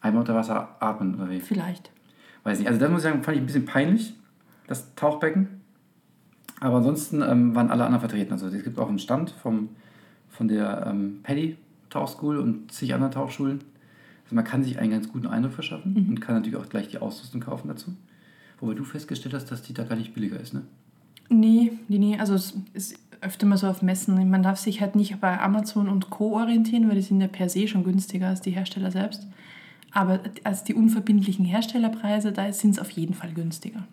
Einmal 0.00 0.20
unter 0.20 0.34
Wasser 0.34 0.76
atmen 0.80 1.14
oder 1.16 1.30
wie? 1.30 1.40
Vielleicht. 1.40 1.90
Weiß 2.44 2.58
nicht. 2.58 2.68
Also 2.68 2.78
das 2.80 2.90
muss 2.90 3.00
ich 3.00 3.04
sagen, 3.10 3.22
fand 3.22 3.36
ich 3.36 3.42
ein 3.42 3.46
bisschen 3.46 3.64
peinlich, 3.64 4.14
das 4.66 4.94
Tauchbecken. 4.94 5.48
Aber 6.60 6.76
ansonsten 6.78 7.22
ähm, 7.22 7.54
waren 7.54 7.70
alle 7.70 7.84
anderen 7.84 8.00
vertreten. 8.00 8.32
Also 8.32 8.48
es 8.48 8.64
gibt 8.64 8.78
auch 8.78 8.88
einen 8.88 8.98
Stand 8.98 9.30
vom, 9.30 9.68
von 10.28 10.48
der 10.48 10.86
ähm, 10.88 11.20
Paddy 11.22 11.56
Tauchschool 11.90 12.38
und 12.38 12.70
zig 12.72 12.92
anderen 12.94 13.12
Tauchschulen. 13.12 13.60
Also 14.24 14.34
man 14.34 14.44
kann 14.44 14.62
sich 14.64 14.78
einen 14.78 14.90
ganz 14.90 15.08
guten 15.08 15.26
Eindruck 15.26 15.52
verschaffen 15.52 15.94
und 16.08 16.20
kann 16.20 16.34
natürlich 16.34 16.56
auch 16.58 16.68
gleich 16.68 16.88
die 16.88 16.98
Ausrüstung 16.98 17.40
kaufen 17.40 17.68
dazu. 17.68 17.92
Wobei 18.60 18.74
du 18.74 18.84
festgestellt 18.84 19.34
hast, 19.34 19.50
dass 19.50 19.62
die 19.62 19.74
da 19.74 19.84
gar 19.84 19.96
nicht 19.96 20.14
billiger 20.14 20.40
ist, 20.40 20.54
ne? 20.54 20.62
Nee, 21.28 21.72
nee, 21.88 21.98
nee. 21.98 22.18
Also 22.18 22.34
es 22.34 22.54
ist 22.72 22.98
öfter 23.20 23.46
mal 23.46 23.58
so 23.58 23.66
auf 23.66 23.82
Messen. 23.82 24.30
Man 24.30 24.42
darf 24.42 24.58
sich 24.58 24.80
halt 24.80 24.96
nicht 24.96 25.20
bei 25.20 25.40
Amazon 25.40 25.88
und 25.88 26.10
Co. 26.10 26.36
orientieren, 26.36 26.88
weil 26.88 26.96
die 26.96 27.02
sind 27.02 27.20
ja 27.20 27.28
per 27.28 27.48
se 27.48 27.68
schon 27.68 27.84
günstiger 27.84 28.28
als 28.28 28.40
die 28.40 28.50
Hersteller 28.50 28.90
selbst. 28.90 29.26
Aber 29.92 30.20
als 30.44 30.64
die 30.64 30.74
unverbindlichen 30.74 31.44
Herstellerpreise, 31.44 32.32
da 32.32 32.52
sind 32.52 32.72
es 32.72 32.78
auf 32.78 32.90
jeden 32.90 33.14
Fall 33.14 33.32
günstiger. 33.32 33.86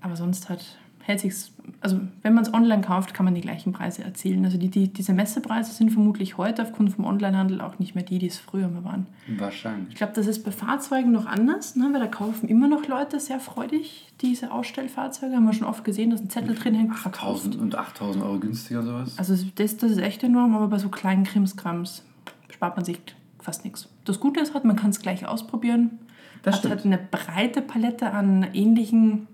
Aber 0.00 0.16
sonst 0.16 0.48
hat, 0.48 0.78
hält 1.06 1.20
sich's, 1.20 1.52
also 1.80 2.00
wenn 2.22 2.34
man 2.34 2.42
es 2.42 2.52
online 2.52 2.82
kauft, 2.82 3.14
kann 3.14 3.24
man 3.24 3.34
die 3.34 3.40
gleichen 3.40 3.72
Preise 3.72 4.02
erzielen. 4.02 4.44
Also 4.44 4.58
die, 4.58 4.68
die, 4.68 4.88
diese 4.88 5.12
Messepreise 5.12 5.72
sind 5.72 5.90
vermutlich 5.90 6.36
heute 6.36 6.62
aufgrund 6.62 6.92
vom 6.92 7.04
Onlinehandel 7.04 7.60
auch 7.60 7.78
nicht 7.78 7.94
mehr 7.94 8.02
die, 8.02 8.18
die 8.18 8.26
es 8.26 8.38
früher 8.38 8.66
mal 8.66 8.82
waren. 8.82 9.06
Wahrscheinlich. 9.38 9.90
Ich 9.90 9.94
glaube, 9.94 10.14
das 10.16 10.26
ist 10.26 10.42
bei 10.42 10.50
Fahrzeugen 10.50 11.12
noch 11.12 11.26
anders, 11.26 11.76
ne? 11.76 11.88
weil 11.92 12.00
da 12.00 12.08
kaufen 12.08 12.48
immer 12.48 12.66
noch 12.66 12.88
Leute 12.88 13.20
sehr 13.20 13.38
freudig 13.38 14.12
diese 14.20 14.50
Ausstellfahrzeuge. 14.50 15.36
Haben 15.36 15.44
wir 15.44 15.52
schon 15.52 15.68
oft 15.68 15.84
gesehen, 15.84 16.10
dass 16.10 16.20
ein 16.20 16.28
Zettel 16.28 16.56
drin 16.56 16.74
hängt, 16.74 16.96
verkauft. 16.96 17.44
1000 17.44 17.62
und 17.62 17.76
8000 17.76 18.24
Euro 18.24 18.40
günstiger 18.40 18.82
sowas. 18.82 19.16
Also 19.16 19.36
das, 19.54 19.76
das 19.76 19.92
ist 19.92 19.98
echt 19.98 20.24
enorm, 20.24 20.56
aber 20.56 20.66
bei 20.66 20.78
so 20.78 20.88
kleinen 20.88 21.22
Krimskrams 21.22 22.04
spart 22.52 22.74
man 22.74 22.84
sich 22.84 22.98
fast 23.38 23.64
nichts. 23.64 23.88
Das 24.04 24.18
Gute 24.18 24.40
ist 24.40 24.54
halt, 24.54 24.64
man 24.64 24.74
kann 24.74 24.90
es 24.90 24.98
gleich 24.98 25.24
ausprobieren. 25.24 26.00
Das 26.42 26.54
hat 26.54 26.58
stimmt. 26.60 26.74
halt 26.74 26.84
eine 26.84 26.98
breite 26.98 27.62
Palette 27.62 28.10
an 28.10 28.44
ähnlichen 28.54 29.28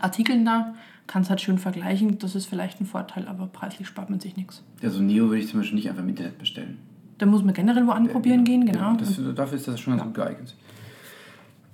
Artikeln 0.00 0.44
da. 0.44 0.74
Kann 1.06 1.22
es 1.22 1.30
halt 1.30 1.40
schön 1.40 1.58
vergleichen. 1.58 2.18
Das 2.18 2.34
ist 2.34 2.46
vielleicht 2.46 2.80
ein 2.80 2.86
Vorteil, 2.86 3.28
aber 3.28 3.46
preislich 3.46 3.86
spart 3.86 4.10
man 4.10 4.20
sich 4.20 4.36
nichts. 4.36 4.62
Ja, 4.82 4.90
so 4.90 5.00
Neo 5.00 5.26
würde 5.28 5.38
ich 5.38 5.48
zum 5.48 5.60
Beispiel 5.60 5.76
nicht 5.76 5.88
einfach 5.88 6.02
im 6.02 6.08
Internet 6.08 6.38
bestellen. 6.38 6.78
Da 7.18 7.26
muss 7.26 7.42
man 7.42 7.54
generell 7.54 7.86
wo 7.86 7.92
anprobieren 7.92 8.44
gehen, 8.44 8.66
genau. 8.66 8.92
Ja, 8.92 8.96
das, 8.96 9.20
dafür 9.34 9.56
ist 9.56 9.68
das 9.68 9.80
schon 9.80 9.96
ganz 9.96 10.04
gut 10.04 10.14
geeignet. 10.14 10.54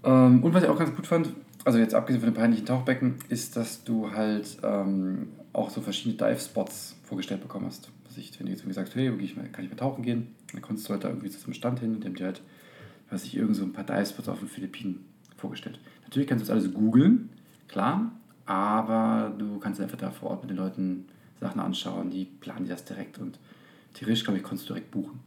Ähm, 0.04 0.42
und 0.42 0.54
was 0.54 0.62
ich 0.62 0.68
auch 0.68 0.78
ganz 0.78 0.94
gut 0.94 1.06
fand, 1.06 1.30
also 1.64 1.78
jetzt 1.78 1.94
abgesehen 1.94 2.20
von 2.20 2.32
dem 2.32 2.36
peinlichen 2.36 2.66
Tauchbecken, 2.66 3.16
ist, 3.28 3.56
dass 3.56 3.84
du 3.84 4.12
halt 4.12 4.58
ähm, 4.62 5.28
auch 5.52 5.70
so 5.70 5.80
verschiedene 5.80 6.16
Dive-Spots 6.16 6.96
vorgestellt 7.04 7.40
bekommen 7.40 7.66
hast. 7.66 7.90
Was 8.06 8.16
ich, 8.16 8.38
wenn 8.38 8.46
du 8.46 8.52
jetzt 8.52 8.60
irgendwie 8.60 8.74
sagst, 8.74 8.94
hey, 8.94 9.12
ich 9.20 9.36
mal, 9.36 9.48
kann 9.48 9.64
ich 9.64 9.70
mal 9.70 9.76
tauchen 9.76 10.02
gehen, 10.02 10.28
dann 10.52 10.62
konntest 10.62 10.88
du 10.88 10.92
halt 10.92 11.04
da 11.04 11.08
irgendwie 11.08 11.30
zu 11.30 11.44
einem 11.44 11.54
Stand 11.54 11.80
hin 11.80 11.94
und 11.94 12.04
haben 12.04 12.14
dir 12.14 12.26
halt, 12.26 12.42
weiß 13.10 13.24
ich, 13.24 13.36
irgend 13.36 13.56
so 13.56 13.64
ein 13.64 13.72
paar 13.72 13.84
Dive-Spots 13.84 14.28
auf 14.28 14.38
den 14.40 14.48
Philippinen 14.48 15.04
vorgestellt. 15.36 15.78
Natürlich 16.04 16.28
kannst 16.28 16.44
du 16.44 16.52
das 16.52 16.62
alles 16.62 16.74
googeln, 16.74 17.30
klar, 17.68 18.12
aber 18.46 19.32
du 19.36 19.58
kannst 19.58 19.80
einfach 19.80 19.98
da 19.98 20.10
vor 20.10 20.30
Ort 20.30 20.42
mit 20.42 20.50
den 20.50 20.56
Leuten 20.56 21.06
Sachen 21.40 21.60
anschauen, 21.60 22.10
die 22.10 22.24
planen 22.24 22.64
dir 22.64 22.72
das 22.72 22.84
direkt 22.84 23.18
und 23.18 23.38
theoretisch, 23.94 24.24
glaube 24.24 24.38
ich, 24.38 24.44
konntest 24.44 24.68
du 24.68 24.74
direkt 24.74 24.90
buchen. 24.90 25.20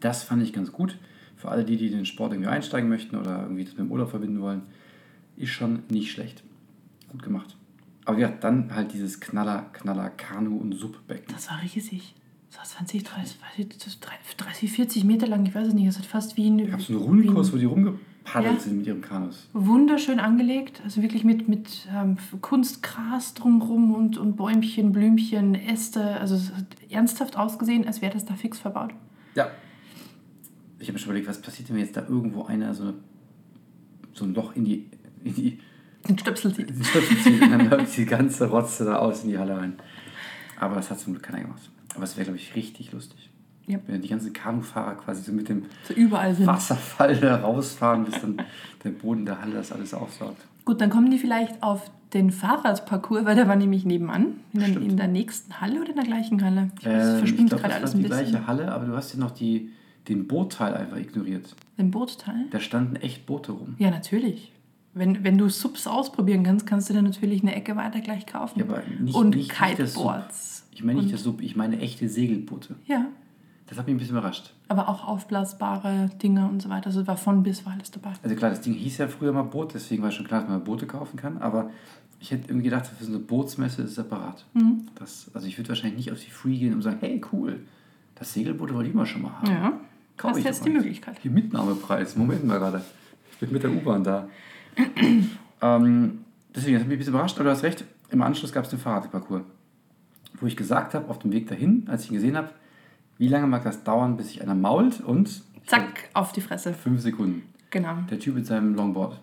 Das 0.00 0.22
fand 0.22 0.42
ich 0.42 0.52
ganz 0.52 0.72
gut. 0.72 0.96
Für 1.36 1.50
alle 1.50 1.64
die, 1.64 1.76
die 1.76 1.90
den 1.90 2.04
Sport 2.04 2.32
irgendwie 2.32 2.50
einsteigen 2.50 2.88
möchten 2.88 3.16
oder 3.16 3.42
irgendwie 3.42 3.64
das 3.64 3.74
mit 3.74 3.80
dem 3.80 3.92
Urlaub 3.92 4.10
verbinden 4.10 4.40
wollen, 4.40 4.62
ist 5.36 5.50
schon 5.50 5.84
nicht 5.88 6.10
schlecht. 6.10 6.42
Gut 7.08 7.22
gemacht. 7.22 7.56
Aber 8.04 8.18
ja, 8.18 8.28
dann 8.28 8.74
halt 8.74 8.92
dieses 8.92 9.20
Knaller, 9.20 9.66
Knaller 9.72 10.10
Kanu- 10.10 10.58
und 10.58 10.72
Subbecken. 10.72 11.32
Das 11.32 11.48
war 11.50 11.62
riesig. 11.62 12.14
Das 12.50 12.58
war 12.58 12.64
20, 12.64 13.04
30, 13.04 13.36
30, 13.68 14.36
30, 14.36 14.72
40 14.72 15.04
Meter 15.04 15.26
lang, 15.26 15.44
ich 15.46 15.54
weiß 15.54 15.68
es 15.68 15.74
nicht. 15.74 15.86
Es 15.86 15.98
hat 15.98 16.06
fast 16.06 16.36
wie 16.36 16.48
ein. 16.48 16.70
Gab 16.70 16.80
es 16.80 16.88
einen 16.88 16.98
Rundkurs, 16.98 17.52
wo 17.52 17.56
die 17.56 17.66
rumgepaddelt 18.24 18.54
Ja. 18.54 18.60
sind 18.60 18.78
mit 18.78 18.86
ihren 18.86 19.00
Kanus. 19.00 19.48
wunderschön 19.52 20.20
angelegt, 20.20 20.80
also 20.84 21.02
wirklich 21.02 21.24
mit, 21.24 21.48
mit 21.48 21.88
ähm, 21.94 22.16
Kunstgras 22.40 23.34
drumherum 23.34 23.94
und, 23.94 24.18
und 24.18 24.36
Bäumchen, 24.36 24.92
Blümchen, 24.92 25.54
Äste. 25.54 26.18
Also 26.20 26.34
es 26.36 26.52
hat 26.54 26.66
ernsthaft 26.90 27.36
ausgesehen, 27.36 27.86
als 27.86 28.02
wäre 28.02 28.12
das 28.12 28.24
da 28.24 28.34
fix 28.34 28.58
verbaut. 28.58 28.90
Ja. 29.34 29.48
Ich 30.78 30.86
habe 30.88 30.92
mir 30.94 30.98
schon 30.98 31.10
überlegt, 31.10 31.28
was 31.28 31.40
passiert, 31.40 31.68
wenn 31.70 31.78
jetzt 31.78 31.96
da 31.96 32.02
irgendwo 32.02 32.44
einer 32.44 32.74
so, 32.74 32.84
eine, 32.84 32.94
so 34.12 34.24
ein 34.24 34.34
Loch 34.34 34.54
in 34.54 34.64
die, 34.64 34.86
in 35.24 35.34
die 35.34 35.58
Ein 36.08 36.18
Stöpsel 36.18 36.54
zieht. 36.54 36.70
den 36.70 36.84
Stöpsel 36.84 37.16
zieht 37.18 37.42
und 37.42 37.50
dann 37.50 37.68
läuft 37.70 37.96
die 37.96 38.04
ganze 38.04 38.48
Rotze 38.48 38.84
da 38.84 38.96
aus 38.98 39.24
in 39.24 39.30
die 39.30 39.38
Halle 39.38 39.56
rein. 39.56 39.74
Aber 40.60 40.74
das 40.76 40.90
hat 40.90 41.00
zum 41.00 41.14
Glück 41.14 41.24
keiner 41.24 41.42
gemacht. 41.42 41.70
Aber 41.94 42.04
es 42.04 42.16
wäre, 42.16 42.24
glaube 42.26 42.38
ich, 42.38 42.54
richtig 42.54 42.92
lustig. 42.92 43.30
Ja. 43.68 43.78
Wenn 43.86 44.00
die 44.02 44.08
ganzen 44.08 44.32
Kanufahrer 44.32 44.94
quasi 44.96 45.22
so 45.22 45.32
mit 45.32 45.48
dem 45.48 45.66
So. 45.84 45.94
Wasserfall 46.46 47.16
da 47.16 47.36
rausfahren, 47.36 48.04
bis 48.04 48.20
dann 48.20 48.42
der 48.82 48.90
Boden 48.90 49.24
der 49.26 49.40
Halle 49.40 49.54
das 49.54 49.72
alles 49.72 49.94
aufsaugt. 49.94 50.38
Gut, 50.64 50.80
dann 50.80 50.90
kommen 50.90 51.10
die 51.10 51.18
vielleicht 51.18 51.62
auf 51.62 51.90
den 52.14 52.30
Fahrradparcours, 52.30 53.24
weil 53.26 53.36
der 53.36 53.46
war 53.48 53.56
nämlich 53.56 53.84
nebenan, 53.84 54.34
in 54.52 54.60
der, 54.60 54.66
Stimmt. 54.68 54.86
in 54.90 54.96
der 54.96 55.08
nächsten 55.08 55.60
Halle 55.60 55.80
oder 55.80 55.90
in 55.90 55.96
der 55.96 56.04
gleichen 56.04 56.42
Halle. 56.42 56.70
Ich 56.80 56.86
weiß, 56.86 57.18
Ähm, 57.20 57.24
ich 57.24 57.36
glaube, 57.36 57.62
gerade 57.62 57.80
das 57.82 57.92
war 57.94 58.00
die 58.02 58.08
bisschen. 58.08 58.30
gleiche 58.30 58.46
Halle, 58.46 58.72
aber 58.72 58.86
du 58.86 58.96
hast 58.96 59.12
ja 59.12 59.18
noch 59.20 59.30
die, 59.30 59.70
den 60.08 60.26
Bootteil 60.26 60.74
einfach 60.74 60.96
ignoriert. 60.96 61.54
Den 61.76 61.90
Bootteil? 61.90 62.46
Da 62.50 62.60
standen 62.60 62.96
echt 62.96 63.26
Boote 63.26 63.52
rum. 63.52 63.74
Ja, 63.78 63.90
natürlich. 63.90 64.52
Wenn, 64.94 65.22
wenn 65.22 65.36
du 65.36 65.48
Subs 65.50 65.86
ausprobieren 65.86 66.42
kannst, 66.44 66.66
kannst 66.66 66.88
du 66.88 66.94
dir 66.94 67.02
natürlich 67.02 67.42
eine 67.42 67.54
Ecke 67.54 67.76
weiter 67.76 68.00
gleich 68.00 68.24
kaufen. 68.26 68.58
Ja, 68.60 68.64
aber 68.64 68.82
nicht, 68.98 69.14
und 69.14 69.36
nicht, 69.36 69.48
nicht. 69.48 69.76
Kiteboards. 69.94 70.66
Ich 70.72 70.82
meine 70.82 71.00
nicht 71.02 71.12
das 71.12 71.22
Sub, 71.22 71.40
ich 71.42 71.56
meine 71.56 71.78
echte 71.80 72.08
Segelboote. 72.08 72.74
Ja, 72.86 73.06
Das 73.68 73.76
hat 73.76 73.86
mich 73.86 73.94
ein 73.94 73.98
bisschen 73.98 74.16
überrascht. 74.16 74.54
aber 74.68 74.88
auch 74.88 75.06
aufblasbare 75.06 76.10
Dinge 76.22 76.48
und 76.48 76.62
so 76.62 76.70
weiter. 76.70 76.86
Also 76.86 77.06
war 77.06 77.18
von 77.18 77.42
bis 77.42 77.66
war 77.66 77.74
alles 77.74 77.90
dabei. 77.90 78.12
Also 78.22 78.34
klar, 78.34 78.50
das 78.50 78.62
Ding 78.62 78.72
hieß 78.72 78.98
ja 78.98 79.08
früher 79.08 79.32
mal 79.32 79.42
Boot, 79.42 79.74
deswegen 79.74 80.02
war 80.02 80.10
schon 80.10 80.26
klar, 80.26 80.40
dass 80.40 80.48
man 80.48 80.64
Boote 80.64 80.86
kaufen 80.86 81.16
kann. 81.18 81.38
Aber 81.38 81.70
ich 82.20 82.30
hätte 82.30 82.48
irgendwie 82.48 82.70
gedacht, 82.70 82.86
für 82.86 83.04
so 83.04 83.10
eine 83.10 83.20
Bootsmesse 83.20 83.82
ist 83.82 83.90
es 83.90 83.94
separat. 83.96 84.46
Mhm. 84.54 84.86
Das, 84.94 85.30
also 85.34 85.46
ich 85.46 85.58
würde 85.58 85.68
wahrscheinlich 85.68 85.98
nicht 85.98 86.12
auf 86.12 86.18
die 86.18 86.30
Free 86.30 86.56
gehen 86.56 86.74
und 86.74 86.82
sagen, 86.82 86.96
hey 87.00 87.20
cool, 87.32 87.60
das 88.14 88.32
Segelboot 88.32 88.72
wollte 88.72 88.88
ich 88.88 88.94
mal 88.94 89.06
schon 89.06 89.22
mal 89.22 89.32
haben. 89.32 89.50
Ja, 89.50 89.80
Kauf 90.16 90.30
hast 90.30 90.38
ich 90.38 90.44
jetzt 90.44 90.64
die. 90.64 90.70
Möglichkeit. 90.70 91.18
Hier 91.20 91.30
Mitnahmepreis, 91.30 92.16
Moment 92.16 92.44
mal 92.44 92.58
gerade. 92.58 92.82
Ich 93.32 93.38
bin 93.38 93.52
mit 93.52 93.62
der 93.62 93.70
U-Bahn 93.70 94.02
da. 94.02 94.28
ähm, 95.62 96.24
deswegen, 96.54 96.74
das 96.74 96.82
hat 96.82 96.88
mich 96.88 96.96
ein 96.96 96.98
bisschen 96.98 97.12
überrascht, 97.12 97.36
aber 97.36 97.44
du 97.44 97.50
hast 97.50 97.62
recht, 97.62 97.84
im 98.10 98.22
Anschluss 98.22 98.52
gab 98.52 98.64
es 98.64 98.70
den 98.70 98.78
Fahrradparcours. 98.78 99.42
Wo 100.40 100.46
ich 100.46 100.56
gesagt 100.56 100.94
habe, 100.94 101.08
auf 101.08 101.18
dem 101.18 101.32
Weg 101.32 101.48
dahin, 101.48 101.84
als 101.88 102.04
ich 102.04 102.10
ihn 102.10 102.14
gesehen 102.14 102.36
habe, 102.36 102.50
wie 103.18 103.28
lange 103.28 103.46
mag 103.46 103.64
das 103.64 103.84
dauern, 103.84 104.16
bis 104.16 104.28
sich 104.28 104.42
einer 104.42 104.54
mault 104.54 105.00
und 105.00 105.42
Zack, 105.66 106.08
auf 106.14 106.32
die 106.32 106.40
Fresse. 106.40 106.72
fünf 106.72 107.00
Sekunden. 107.00 107.42
Genau. 107.70 107.96
Der 108.10 108.18
Typ 108.18 108.36
mit 108.36 108.46
seinem 108.46 108.74
Longboard. 108.74 109.18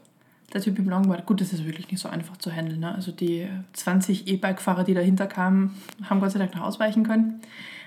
Der 0.53 0.61
Typ 0.61 0.77
im 0.77 0.87
Longboard, 0.87 1.25
gut, 1.25 1.41
das 1.41 1.51
ist 1.53 1.65
wirklich 1.65 1.89
nicht 1.89 1.99
so 1.99 2.07
einfach 2.07 2.37
zu 2.37 2.51
handeln. 2.51 2.79
Ne? 2.81 2.93
Also 2.93 3.11
die 3.11 3.47
20 3.73 4.27
E-Bike-Fahrer, 4.27 4.83
die 4.83 4.93
dahinter 4.93 5.25
kamen, 5.25 5.75
haben 6.03 6.19
Gott 6.19 6.31
sei 6.31 6.39
Dank 6.39 6.55
noch 6.55 6.61
ausweichen 6.61 7.03
können. 7.03 7.41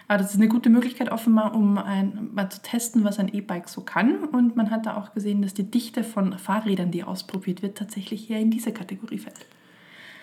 Aber 0.09 0.19
das 0.19 0.33
ist 0.33 0.41
eine 0.41 0.49
gute 0.49 0.71
Möglichkeit 0.71 1.13
offenbar, 1.13 1.55
um 1.55 1.77
ein, 1.79 2.31
mal 2.35 2.51
zu 2.51 2.63
testen, 2.63 3.05
was 3.05 3.19
ein 3.19 3.33
E-Bike 3.33 3.69
so 3.69 3.83
kann. 3.83 4.25
Und 4.25 4.57
man 4.57 4.71
hat 4.71 4.87
da 4.87 4.97
auch 4.97 5.13
gesehen, 5.13 5.43
dass 5.43 5.55
die 5.55 5.71
Dichte 5.71 6.03
von 6.03 6.37
Fahrrädern, 6.39 6.91
die 6.91 7.05
ausprobiert 7.05 7.63
wird, 7.63 7.77
tatsächlich 7.77 8.27
hier 8.27 8.39
in 8.39 8.51
diese 8.51 8.73
Kategorie 8.73 9.19
fällt. 9.19 9.47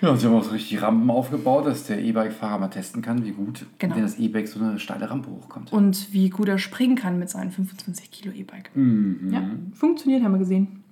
Ja, 0.02 0.10
und 0.10 0.18
sie 0.20 0.28
haben 0.28 0.36
auch 0.36 0.44
so 0.44 0.52
richtig 0.52 0.82
Rampen 0.82 1.10
aufgebaut, 1.10 1.66
dass 1.66 1.86
der 1.86 2.00
E-Bike-Fahrer 2.02 2.60
mal 2.60 2.68
testen 2.68 3.02
kann, 3.02 3.24
wie 3.26 3.32
gut 3.32 3.66
Genau. 3.80 3.96
wenn 3.96 4.04
das 4.04 4.20
E-Bike 4.20 4.48
so 4.48 4.60
eine 4.60 4.78
steile 4.80 5.10
Rampe 5.10 5.30
hochkommt. 5.30 5.72
Und 5.72 6.12
wie 6.14 6.30
gut 6.30 6.48
er 6.48 6.58
springen 6.58 6.96
kann 6.96 7.18
mit 7.18 7.30
seinem 7.30 7.52
25 7.52 8.12
Kilo 8.12 8.34
E-Bike. 8.34 8.76
Mhm. 8.76 9.32
Ja, 9.34 9.42
funktioniert, 9.74 10.24
haben 10.24 10.34
wir 10.34 10.40
gesehen. 10.40 10.84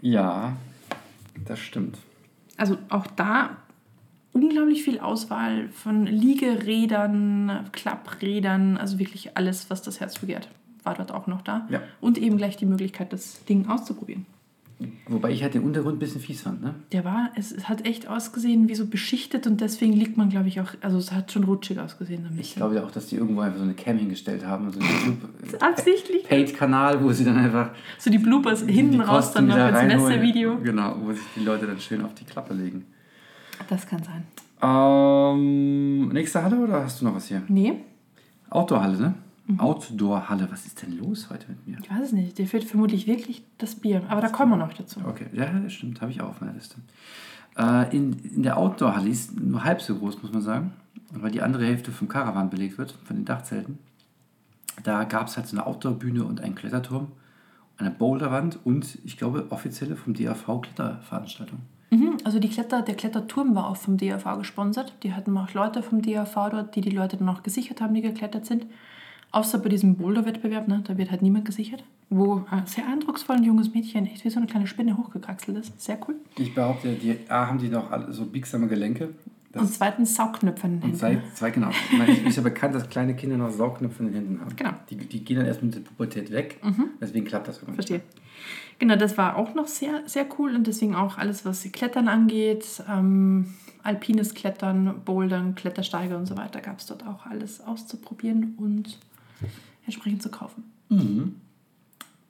Ja, 0.00 0.56
das 1.46 1.58
stimmt. 1.60 1.98
Also 2.56 2.78
auch 2.88 3.06
da 3.06 3.56
unglaublich 4.32 4.82
viel 4.82 4.98
Auswahl 5.00 5.68
von 5.70 6.06
Liegerädern, 6.06 7.68
Klapprädern, 7.72 8.76
also 8.76 8.98
wirklich 8.98 9.36
alles, 9.36 9.70
was 9.70 9.82
das 9.82 10.00
Herz 10.00 10.18
begehrt, 10.18 10.48
war 10.82 10.94
dort 10.94 11.12
auch 11.12 11.26
noch 11.26 11.42
da. 11.42 11.66
Ja. 11.70 11.80
Und 12.00 12.18
eben 12.18 12.36
gleich 12.36 12.56
die 12.56 12.66
Möglichkeit, 12.66 13.12
das 13.12 13.44
Ding 13.44 13.68
auszuprobieren. 13.68 14.26
Wobei 15.08 15.32
ich 15.32 15.42
halt 15.42 15.54
den 15.54 15.62
Untergrund 15.64 15.96
ein 15.96 15.98
bisschen 15.98 16.20
fies 16.20 16.42
fand, 16.42 16.62
ne? 16.62 16.74
Der 16.92 17.04
war, 17.04 17.30
es, 17.34 17.50
es 17.50 17.68
hat 17.68 17.84
echt 17.84 18.06
ausgesehen 18.06 18.68
wie 18.68 18.76
so 18.76 18.86
beschichtet 18.86 19.48
und 19.48 19.60
deswegen 19.60 19.92
liegt 19.92 20.16
man, 20.16 20.28
glaube 20.28 20.46
ich, 20.46 20.60
auch, 20.60 20.68
also 20.82 20.98
es 20.98 21.10
hat 21.10 21.32
schon 21.32 21.44
rutschig 21.44 21.80
ausgesehen. 21.80 22.24
Ein 22.24 22.38
Ich 22.38 22.54
glaube 22.54 22.76
ja 22.76 22.84
auch, 22.84 22.90
dass 22.92 23.06
die 23.06 23.16
irgendwo 23.16 23.40
einfach 23.40 23.58
so 23.58 23.64
eine 23.64 23.74
Cam 23.74 23.98
hingestellt 23.98 24.46
haben, 24.46 24.70
so 24.70 24.78
einen 24.78 24.88
YouTube 24.88 25.62
Absichtlich. 25.62 26.22
Paid-Kanal, 26.24 27.02
wo 27.02 27.10
sie 27.10 27.24
dann 27.24 27.38
einfach 27.38 27.70
So 27.98 28.08
die 28.08 28.18
Bloopers 28.18 28.62
hinten 28.62 28.92
die 28.92 28.98
raus 29.00 29.32
dann 29.32 29.48
noch 29.48 29.56
ins. 29.56 29.82
Messevideo. 29.82 30.58
Genau, 30.58 30.96
wo 31.02 31.12
sich 31.12 31.22
die 31.34 31.44
Leute 31.44 31.66
dann 31.66 31.80
schön 31.80 32.04
auf 32.04 32.14
die 32.14 32.24
Klappe 32.24 32.54
legen. 32.54 32.84
Das 33.68 33.84
kann 33.84 34.00
sein. 34.04 34.24
Ähm, 34.62 36.08
nächste 36.10 36.42
Halle 36.42 36.56
oder 36.56 36.84
hast 36.84 37.00
du 37.00 37.04
noch 37.04 37.16
was 37.16 37.26
hier? 37.26 37.42
Nee, 37.48 37.74
Outdoor-Halle, 38.50 38.96
ne? 38.96 39.14
Mhm. 39.48 39.60
Outdoor-Halle. 39.60 40.48
Was 40.50 40.66
ist 40.66 40.82
denn 40.82 40.96
los 40.98 41.30
heute 41.30 41.48
mit 41.48 41.66
mir? 41.66 41.78
ich 41.82 41.90
weiß 41.90 42.04
es 42.04 42.12
nicht. 42.12 42.38
Dir 42.38 42.46
fehlt 42.46 42.64
vermutlich 42.64 43.06
wirklich 43.06 43.44
das 43.56 43.74
Bier. 43.74 44.02
Aber 44.08 44.20
da 44.20 44.28
kommen 44.28 44.52
wir 44.52 44.56
noch 44.58 44.74
dazu. 44.74 45.00
Okay, 45.04 45.26
ja, 45.32 45.46
das 45.46 45.72
stimmt, 45.72 46.00
habe 46.00 46.12
ich 46.12 46.20
auch 46.20 46.28
auf 46.28 46.40
meiner 46.40 46.52
Liste. 46.52 46.76
Äh, 47.56 47.96
in, 47.96 48.12
in 48.12 48.42
der 48.42 48.58
Outdoor-Halle 48.58 49.06
die 49.06 49.10
ist 49.10 49.40
nur 49.40 49.64
halb 49.64 49.80
so 49.80 49.96
groß, 49.96 50.22
muss 50.22 50.32
man 50.32 50.42
sagen, 50.42 50.72
weil 51.10 51.30
die 51.30 51.42
andere 51.42 51.64
Hälfte 51.64 51.90
vom 51.90 52.08
Caravan 52.08 52.50
belegt 52.50 52.78
wird, 52.78 52.92
von 52.92 53.16
den 53.16 53.24
Dachzelten. 53.24 53.78
Da 54.84 55.04
gab 55.04 55.26
es 55.26 55.36
halt 55.36 55.48
so 55.48 55.56
eine 55.56 55.66
Outdoor-Bühne 55.66 56.24
und 56.24 56.40
einen 56.40 56.54
Kletterturm, 56.54 57.08
eine 57.78 57.90
Boulderwand 57.90 58.58
und 58.64 58.98
ich 59.04 59.16
glaube 59.16 59.46
offizielle 59.50 59.96
vom 59.96 60.14
DAV 60.14 60.60
Kletterveranstaltung. 60.60 61.60
Mhm, 61.90 62.18
also 62.24 62.38
die 62.38 62.50
Kletter, 62.50 62.82
der 62.82 62.94
Kletterturm 62.94 63.54
war 63.54 63.68
auch 63.68 63.76
vom 63.76 63.96
DAV 63.96 64.38
gesponsert. 64.38 64.92
Die 65.02 65.14
hatten 65.14 65.36
auch 65.38 65.54
Leute 65.54 65.82
vom 65.82 66.02
DAV 66.02 66.34
dort, 66.50 66.76
die 66.76 66.82
die 66.82 66.90
Leute 66.90 67.16
dann 67.16 67.28
auch 67.28 67.42
gesichert 67.42 67.80
haben, 67.80 67.94
die 67.94 68.02
geklettert 68.02 68.44
sind. 68.44 68.66
Außer 69.30 69.58
bei 69.58 69.68
diesem 69.68 69.96
Boulder-Wettbewerb, 69.96 70.68
ne, 70.68 70.82
da 70.86 70.96
wird 70.96 71.10
halt 71.10 71.22
niemand 71.22 71.44
gesichert. 71.44 71.84
Wo 72.10 72.44
ein 72.50 72.66
sehr 72.66 72.86
eindrucksvoll 72.86 73.36
ein 73.36 73.44
junges 73.44 73.74
Mädchen 73.74 74.06
echt 74.06 74.24
wie 74.24 74.30
so 74.30 74.38
eine 74.38 74.46
kleine 74.46 74.66
Spinne 74.66 74.96
hochgekraxelt 74.96 75.58
ist. 75.58 75.78
Sehr 75.80 75.98
cool. 76.08 76.16
Ich 76.38 76.54
behaupte, 76.54 76.94
die 76.94 77.18
A 77.28 77.46
haben 77.46 77.58
die 77.58 77.68
noch 77.68 77.90
alle 77.90 78.12
so 78.12 78.24
biegsame 78.24 78.66
Gelenke. 78.68 79.10
Das 79.52 79.62
Und 79.62 79.72
zweitens 79.72 80.14
Saugknöpfe 80.14 80.66
in 80.66 80.74
den 80.74 80.82
Händen. 80.82 80.96
zwei, 80.96 81.22
zwei 81.34 81.50
genau. 81.50 81.70
Ich 81.70 81.98
meine, 81.98 82.12
ist 82.12 82.36
ja 82.36 82.42
bekannt, 82.42 82.74
dass 82.74 82.88
kleine 82.88 83.14
Kinder 83.16 83.36
noch 83.36 83.50
Saugnäpfe 83.50 84.02
in 84.02 84.08
den 84.08 84.14
Händen 84.14 84.40
haben. 84.40 84.56
Genau. 84.56 84.70
Mhm. 84.72 84.76
Die, 84.90 84.96
die 84.96 85.24
gehen 85.24 85.36
dann 85.38 85.46
erst 85.46 85.62
mit 85.62 85.74
der 85.74 85.80
Pubertät 85.80 86.30
weg. 86.32 86.60
Deswegen 87.00 87.26
klappt 87.26 87.48
das 87.48 87.56
irgendwann. 87.56 87.74
Verstehe. 87.76 88.00
Genau, 88.78 88.96
das 88.96 89.18
war 89.18 89.36
auch 89.36 89.54
noch 89.54 89.66
sehr, 89.66 90.02
sehr 90.06 90.26
cool 90.38 90.54
und 90.54 90.66
deswegen 90.66 90.94
auch 90.94 91.18
alles, 91.18 91.44
was 91.44 91.62
Klettern 91.72 92.08
angeht, 92.08 92.82
ähm, 92.88 93.54
alpines 93.82 94.34
Klettern, 94.34 95.00
Bouldern, 95.04 95.54
Klettersteige 95.54 96.16
und 96.16 96.26
so 96.26 96.36
weiter, 96.36 96.60
gab 96.60 96.78
es 96.78 96.86
dort 96.86 97.06
auch 97.06 97.26
alles 97.26 97.60
auszuprobieren 97.60 98.54
und 98.58 98.98
entsprechend 99.84 100.22
zu 100.22 100.30
kaufen. 100.30 100.64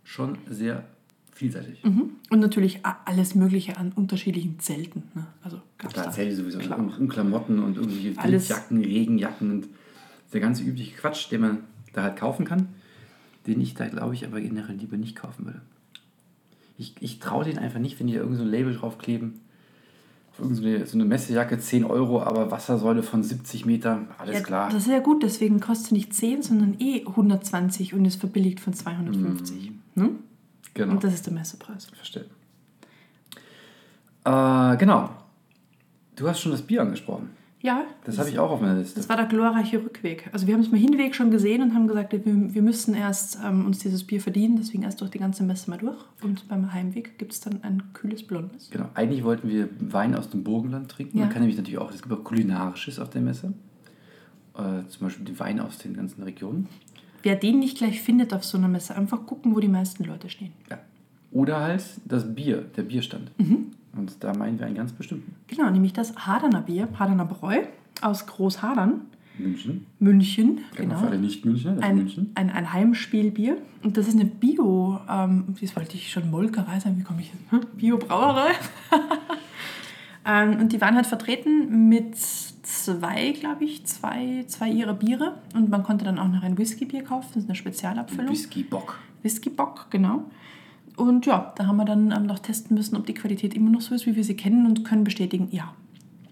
Schon 0.05 0.39
sehr 0.49 0.85
vielseitig. 1.33 1.85
Mhm. 1.85 2.11
Und 2.31 2.41
natürlich 2.41 2.81
alles 3.05 3.35
Mögliche 3.35 3.77
an 3.77 3.93
unterschiedlichen 3.93 4.59
Zelten. 4.59 5.05
Ne? 5.15 5.27
Also 5.43 5.61
gab's 5.79 5.95
Da 5.95 6.23
ich 6.23 6.37
sowieso 6.37 6.59
Klar. 6.59 6.79
um, 6.79 6.89
um 6.89 7.09
Klamotten 7.09 7.61
und 7.61 7.77
irgendwelche 7.77 8.19
Alles. 8.19 8.49
Windjacken, 8.49 8.85
Regenjacken 8.85 9.51
und 9.51 9.69
der 10.33 10.41
ganze 10.41 10.65
übliche 10.65 10.97
Quatsch, 10.97 11.31
den 11.31 11.41
man 11.41 11.59
da 11.93 12.03
halt 12.03 12.17
kaufen 12.17 12.45
kann, 12.45 12.69
den 13.47 13.61
ich 13.61 13.75
da 13.75 13.89
glaube 13.89 14.15
ich 14.15 14.27
aber 14.27 14.41
generell 14.41 14.77
lieber 14.77 14.97
nicht 14.97 15.17
kaufen 15.17 15.47
würde. 15.47 15.63
Ich, 16.77 16.95
ich 17.01 17.19
traue 17.19 17.45
denen 17.45 17.59
einfach 17.59 17.81
nicht, 17.81 17.99
wenn 17.99 18.09
die 18.09 18.15
da 18.15 18.21
irgend 18.21 18.37
so 18.37 18.43
ein 18.43 18.51
Label 18.51 18.75
draufkleben. 18.75 19.41
Irgendeine 20.39 20.87
so 20.87 20.97
eine 20.97 21.05
Messejacke 21.05 21.59
10 21.59 21.85
Euro, 21.85 22.23
aber 22.23 22.51
Wassersäule 22.51 23.03
von 23.03 23.23
70 23.23 23.67
Meter, 23.67 24.03
alles 24.19 24.35
Ja, 24.37 24.41
klar. 24.43 24.71
Das 24.71 24.85
ist 24.85 24.91
ja 24.91 25.01
gut, 25.01 25.23
deswegen 25.23 25.61
kostet 25.61 25.93
nicht 25.93 26.15
10, 26.15 26.43
sondern 26.43 26.77
eh 26.79 27.05
120 27.07 27.95
und 27.95 28.05
ist 28.05 28.21
verbilligt 28.21 28.61
von 28.61 28.73
250. 28.73 29.73
Ne? 29.95 30.11
genau. 30.75 30.93
Und 30.93 31.05
das 31.05 31.15
ist 31.15 31.27
der 31.27 31.33
Messepreis. 31.33 31.87
Verstehe. 31.87 32.27
Äh, 34.25 34.77
genau. 34.77 35.11
Du 36.17 36.29
hast 36.29 36.41
schon 36.41 36.53
das 36.53 36.63
Bier 36.63 36.83
angesprochen. 36.83 37.31
Ja, 37.61 37.85
Das 38.05 38.19
habe 38.19 38.31
ich 38.31 38.39
auch 38.39 38.51
auf 38.51 38.61
meiner 38.61 38.79
Liste. 38.79 38.97
Das 38.97 39.09
war 39.09 39.17
der 39.17 39.27
glorreiche 39.27 39.79
Rückweg. 39.85 40.31
Also 40.33 40.47
wir 40.47 40.55
haben 40.55 40.61
es 40.61 40.71
mal 40.71 40.79
Hinweg 40.79 41.15
schon 41.15 41.33
gesehen 41.33 41.61
und 41.61 41.75
haben 41.75 41.89
gesagt, 41.89 42.13
wir, 42.13 42.23
wir 42.25 42.63
müssen 42.63 42.95
erst 42.95 43.39
ähm, 43.45 43.67
uns 43.67 43.81
dieses 43.81 44.05
Bier 44.05 44.21
verdienen, 44.21 44.57
deswegen 44.57 44.85
erst 44.85 45.01
durch 45.01 45.11
die 45.11 45.19
ganze 45.19 45.43
Messe 45.43 45.69
mal 45.69 45.79
durch. 45.79 45.99
Und 46.23 46.47
beim 46.49 46.73
Heimweg 46.73 47.19
gibt 47.19 47.33
es 47.33 47.41
dann 47.41 47.65
ein 47.65 47.83
kühles 47.95 48.25
Blondes. 48.25 48.71
Genau. 48.71 48.89
Eigentlich 48.95 49.25
wollten 49.25 49.49
wir 49.49 49.69
Wein 49.81 50.15
aus 50.15 50.31
dem 50.31 50.45
Burgenland 50.45 50.89
trinken. 50.89 51.19
Ja. 51.19 51.25
Man 51.25 51.33
kann 51.33 51.43
nämlich 51.43 51.57
natürlich 51.57 51.79
auch, 51.79 51.93
es 51.93 52.01
gibt 52.01 52.15
auch 52.15 52.23
kulinarisches 52.23 53.01
auf 53.01 53.11
der 53.11 53.23
Messe. 53.23 53.55
Äh, 54.55 54.87
zum 54.87 55.07
Beispiel 55.07 55.25
die 55.25 55.39
Weine 55.41 55.65
aus 55.65 55.79
den 55.79 55.95
ganzen 55.95 56.23
Regionen. 56.23 56.69
Wer 57.25 57.35
den 57.35 57.59
nicht 57.59 57.79
gleich 57.79 58.01
findet 58.01 58.33
auf 58.33 58.45
so 58.45 58.57
einer 58.57 58.69
Messe, 58.69 58.95
einfach 58.95 59.27
gucken, 59.27 59.57
wo 59.57 59.61
die 59.61 59.69
meisten 59.69 60.05
Leute 60.05 60.29
stehen. 60.31 60.53
Ja. 60.71 60.79
Oder 61.33 61.61
halt 61.61 61.85
das 62.05 62.35
Bier, 62.35 62.65
der 62.77 62.83
Bierstand. 62.83 63.33
Mhm. 63.39 63.73
Und 63.99 64.23
da 64.23 64.33
meinen 64.35 64.59
wir 64.59 64.67
einen 64.67 64.77
ganz 64.77 64.93
bestimmten. 64.93 65.35
Genau, 65.49 65.69
nämlich 65.71 65.93
das 65.93 66.15
Haderner 66.17 66.63
Bier, 66.63 66.89
Haderner 66.99 67.25
Bräu 67.25 67.65
aus 68.01 68.27
Großhadern, 68.27 69.03
München. 69.39 69.87
München. 69.99 70.61
Genau. 70.75 70.89
Genau. 70.89 70.99
Für 70.99 71.07
alle 71.09 71.19
Nicht-Münchner, 71.19 71.71
das 71.73 71.81
ist 71.81 71.85
Ein, 71.85 71.97
München. 71.97 72.31
ein, 72.35 72.51
ein 72.51 72.73
Heimspielbier. 72.73 73.59
Und 73.83 73.97
das 73.97 74.09
ist 74.09 74.15
eine 74.15 74.25
Bio, 74.25 75.01
ähm, 75.09 75.55
das 75.61 75.77
wollte 75.77 75.95
ich 75.95 76.11
schon 76.11 76.31
Molkerei 76.31 76.81
sein, 76.81 76.99
wie 76.99 77.03
komme 77.03 77.21
ich 77.21 77.29
jetzt? 77.29 77.53
Hm? 77.53 77.61
Bio-Brauerei. 77.77 78.51
ähm, 80.27 80.59
und 80.61 80.73
die 80.73 80.81
waren 80.81 80.97
halt 80.97 81.07
vertreten 81.07 81.89
mit 81.89 82.17
zwei, 82.17 83.33
glaube 83.33 83.65
ich, 83.65 83.87
zwei, 83.87 84.45
zwei 84.49 84.71
ihrer 84.71 84.95
Biere. 84.95 85.39
Und 85.55 85.71
man 85.71 85.83
konnte 85.83 86.05
dann 86.05 86.19
auch 86.19 86.29
noch 86.29 86.43
ein 86.43 86.59
Whisky-Bier 86.59 87.05
kaufen, 87.05 87.29
das 87.35 87.45
ist 87.45 87.49
eine 87.49 87.57
Spezialabfüllung. 87.57 88.31
Whisky-Bock. 88.31 88.99
Whisky-Bock, 89.23 89.87
genau. 89.91 90.25
Und 90.99 91.27
ja, 91.27 91.53
da 91.57 91.67
haben 91.67 91.77
wir 91.77 91.85
dann 91.85 92.11
ähm, 92.11 92.27
noch 92.27 92.41
testen 92.41 92.77
müssen, 92.77 92.97
ob 92.97 93.07
die 93.07 93.15
Qualität 93.15 93.55
immer 93.55 93.71
noch 93.71 93.81
so 93.81 93.95
ist, 93.95 94.05
wie 94.07 94.17
wir 94.17 94.25
sie 94.25 94.37
kennen 94.37 94.67
und 94.67 94.85
können 94.85 95.05
bestätigen, 95.05 95.49
ja. 95.53 95.73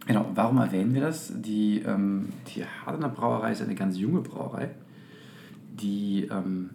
Genau, 0.06 0.26
warum 0.34 0.58
erwähnen 0.58 0.92
wir 0.92 1.02
das? 1.02 1.32
Die, 1.36 1.78
ähm, 1.86 2.30
die 2.48 2.64
Hardener 2.64 3.08
Brauerei 3.08 3.52
ist 3.52 3.62
eine 3.62 3.76
ganz 3.76 3.96
junge 3.96 4.20
Brauerei, 4.22 4.70
die 5.80 6.28
ähm, 6.30 6.70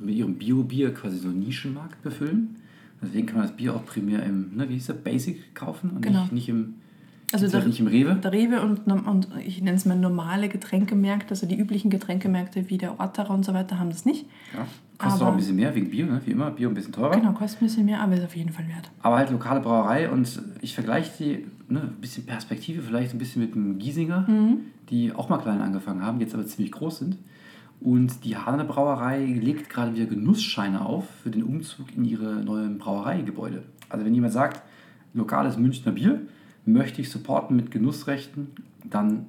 mit 0.00 0.16
ihrem 0.16 0.34
Bio-Bier 0.34 0.92
quasi 0.92 1.16
so 1.16 1.28
einen 1.28 1.40
Nischenmarkt 1.40 2.02
befüllen. 2.02 2.56
Deswegen 3.00 3.26
kann 3.26 3.38
man 3.38 3.46
das 3.46 3.56
Bier 3.56 3.74
auch 3.74 3.84
primär 3.86 4.22
im, 4.24 4.54
ne, 4.54 4.68
wie 4.68 4.74
hieß 4.74 4.86
der, 4.86 4.94
Basic 4.94 5.54
kaufen 5.54 5.90
und 5.90 6.02
Genau. 6.02 6.22
nicht, 6.22 6.32
nicht 6.32 6.48
im, 6.50 6.74
Also 7.32 7.46
ist 7.46 7.52
der- 7.54 7.64
nicht 7.64 7.80
im 7.80 7.86
Rewe. 7.86 8.14
Der 8.16 8.32
Rewe 8.32 8.60
und, 8.62 8.86
und 8.86 9.28
ich 9.44 9.60
nenne 9.62 9.76
es 9.76 9.84
mal 9.86 9.96
normale 9.98 10.48
Getränkemärkte, 10.48 11.30
also 11.30 11.46
die 11.46 11.56
üblichen 11.58 11.90
Getränkemärkte 11.90 12.68
wie 12.70 12.78
der 12.78 12.98
Orterer 13.00 13.30
und 13.30 13.44
so 13.44 13.54
weiter, 13.54 13.78
haben 13.78 13.90
das 13.90 14.04
nicht. 14.04 14.26
Ja. 14.54 14.66
Kostet 14.98 15.22
auch 15.22 15.26
Aber- 15.26 15.34
ein 15.34 15.38
bisschen 15.38 15.56
mehr 15.56 15.74
wegen 15.74 15.90
Bier, 15.90 16.06
ne? 16.06 16.20
wie 16.24 16.30
immer. 16.30 16.50
Bier 16.50 16.68
ein 16.68 16.74
bisschen 16.74 16.92
teurer. 16.92 17.16
Genau, 17.16 17.32
kostet 17.32 17.62
ein 17.62 17.66
bisschen 17.66 17.84
mehr, 17.86 18.00
aber 18.00 18.14
ist 18.14 18.24
auf 18.24 18.36
jeden 18.36 18.52
Fall 18.52 18.68
wert. 18.68 18.90
Aber 19.02 19.16
halt 19.16 19.30
lokale 19.30 19.60
Brauerei 19.60 20.08
und 20.10 20.40
ich 20.60 20.74
vergleiche 20.74 21.10
die, 21.18 21.46
ne, 21.72 21.80
ein 21.80 22.00
bisschen 22.00 22.24
Perspektive, 22.26 22.82
vielleicht 22.82 23.12
ein 23.14 23.18
bisschen 23.18 23.42
mit 23.42 23.54
dem 23.54 23.78
Giesinger, 23.78 24.26
die 24.90 25.12
auch 25.12 25.28
mal 25.28 25.38
klein 25.38 25.60
angefangen 25.60 26.02
haben, 26.04 26.20
jetzt 26.20 26.34
aber 26.34 26.46
ziemlich 26.46 26.70
groß 26.72 26.98
sind. 26.98 27.18
Und 27.80 28.24
die 28.24 28.36
Hahner 28.36 28.62
Brauerei 28.62 29.24
legt 29.24 29.68
gerade 29.68 29.96
wieder 29.96 30.06
Genussscheine 30.06 30.86
auf 30.86 31.04
für 31.24 31.30
den 31.30 31.42
Umzug 31.42 31.86
in 31.96 32.04
ihre 32.04 32.34
neuen 32.44 32.78
Brauereigebäude. 32.78 33.64
Also 33.88 34.04
wenn 34.04 34.14
jemand 34.14 34.32
sagt, 34.32 34.62
lokales 35.14 35.56
Münchner 35.58 35.90
Bier 35.90 36.20
möchte 36.64 37.00
ich 37.00 37.10
supporten 37.10 37.56
mit 37.56 37.70
Genussrechten, 37.70 38.48
dann 38.84 39.26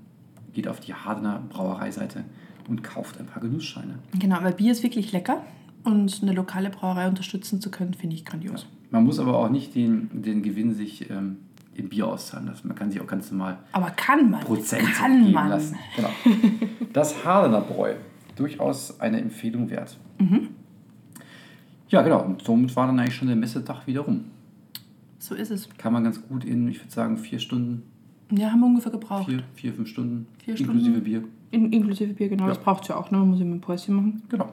geht 0.54 0.68
auf 0.68 0.80
die 0.80 0.94
Hardener 0.94 1.42
Brauereiseite 1.50 2.24
und 2.68 2.84
kauft 2.84 3.20
ein 3.20 3.26
paar 3.26 3.42
Genussscheine. 3.42 4.00
Genau, 4.20 4.38
weil 4.42 4.54
Bier 4.54 4.72
ist 4.72 4.84
wirklich 4.84 5.12
lecker 5.12 5.42
und 5.84 6.20
eine 6.22 6.34
lokale 6.34 6.70
Brauerei 6.70 7.08
unterstützen 7.08 7.60
zu 7.60 7.72
können, 7.72 7.94
finde 7.94 8.16
ich 8.16 8.26
grandios. 8.26 8.68
Man 8.92 9.04
muss 9.04 9.20
aber 9.20 9.38
auch 9.40 9.50
nicht 9.50 9.76
den, 9.76 10.10
den 10.22 10.44
Gewinn 10.44 10.74
sich 10.74 11.10
ähm, 11.10 11.38
in 11.74 11.90
Bier 11.90 12.08
auszahlen 12.08 12.48
lassen. 12.48 12.68
Man 12.68 12.78
kann 12.78 12.92
sich 12.92 13.02
auch 13.02 13.08
ganz 13.08 13.32
normal 13.32 13.58
Aber 13.72 13.90
kann 13.92 14.30
man. 14.30 14.42
Prozent 14.42 14.88
kann 14.94 15.22
geben 15.22 15.34
man. 15.34 15.50
lassen. 15.50 15.78
Genau. 15.96 16.10
Das 16.94 17.26
Hardener 17.26 17.62
Bräu. 17.62 17.96
Durchaus 18.36 19.00
eine 19.00 19.20
Empfehlung 19.20 19.70
wert. 19.70 19.98
Mhm. 20.20 20.50
Ja, 21.90 22.02
genau. 22.02 22.24
Und 22.24 22.44
somit 22.44 22.76
war 22.76 22.88
dann 22.88 23.00
eigentlich 23.00 23.16
schon 23.16 23.28
der 23.28 23.38
Messetag 23.38 23.86
wieder 23.88 24.02
rum. 24.02 24.26
So 25.24 25.36
ist 25.36 25.52
es. 25.52 25.70
Kann 25.78 25.94
man 25.94 26.04
ganz 26.04 26.22
gut 26.28 26.44
in, 26.44 26.68
ich 26.68 26.80
würde 26.82 26.92
sagen, 26.92 27.18
vier 27.18 27.40
Stunden, 27.40 27.84
Ja, 28.30 28.52
haben 28.52 28.60
wir 28.60 28.66
ungefähr 28.66 28.92
gebraucht. 28.92 29.30
vier, 29.30 29.42
vier 29.56 29.74
fünf 29.74 29.88
Stunden, 29.88 30.28
Vier 30.44 30.58
inklusive 30.60 30.82
Stunden. 30.84 31.04
Bier. 31.06 31.24
In, 31.52 31.72
inklusive 31.72 32.14
Bier, 32.14 32.28
genau. 32.28 32.44
Ja. 32.44 32.50
Das 32.50 32.60
braucht 32.60 32.84
es 32.84 32.90
ja 32.90 32.98
auch, 32.98 33.10
ne? 33.10 33.20
Man 33.20 33.30
muss 33.30 33.40
immer 33.40 33.56
ein 33.56 33.62
Päuschen 33.62 33.96
machen. 33.96 34.22
Genau. 34.28 34.50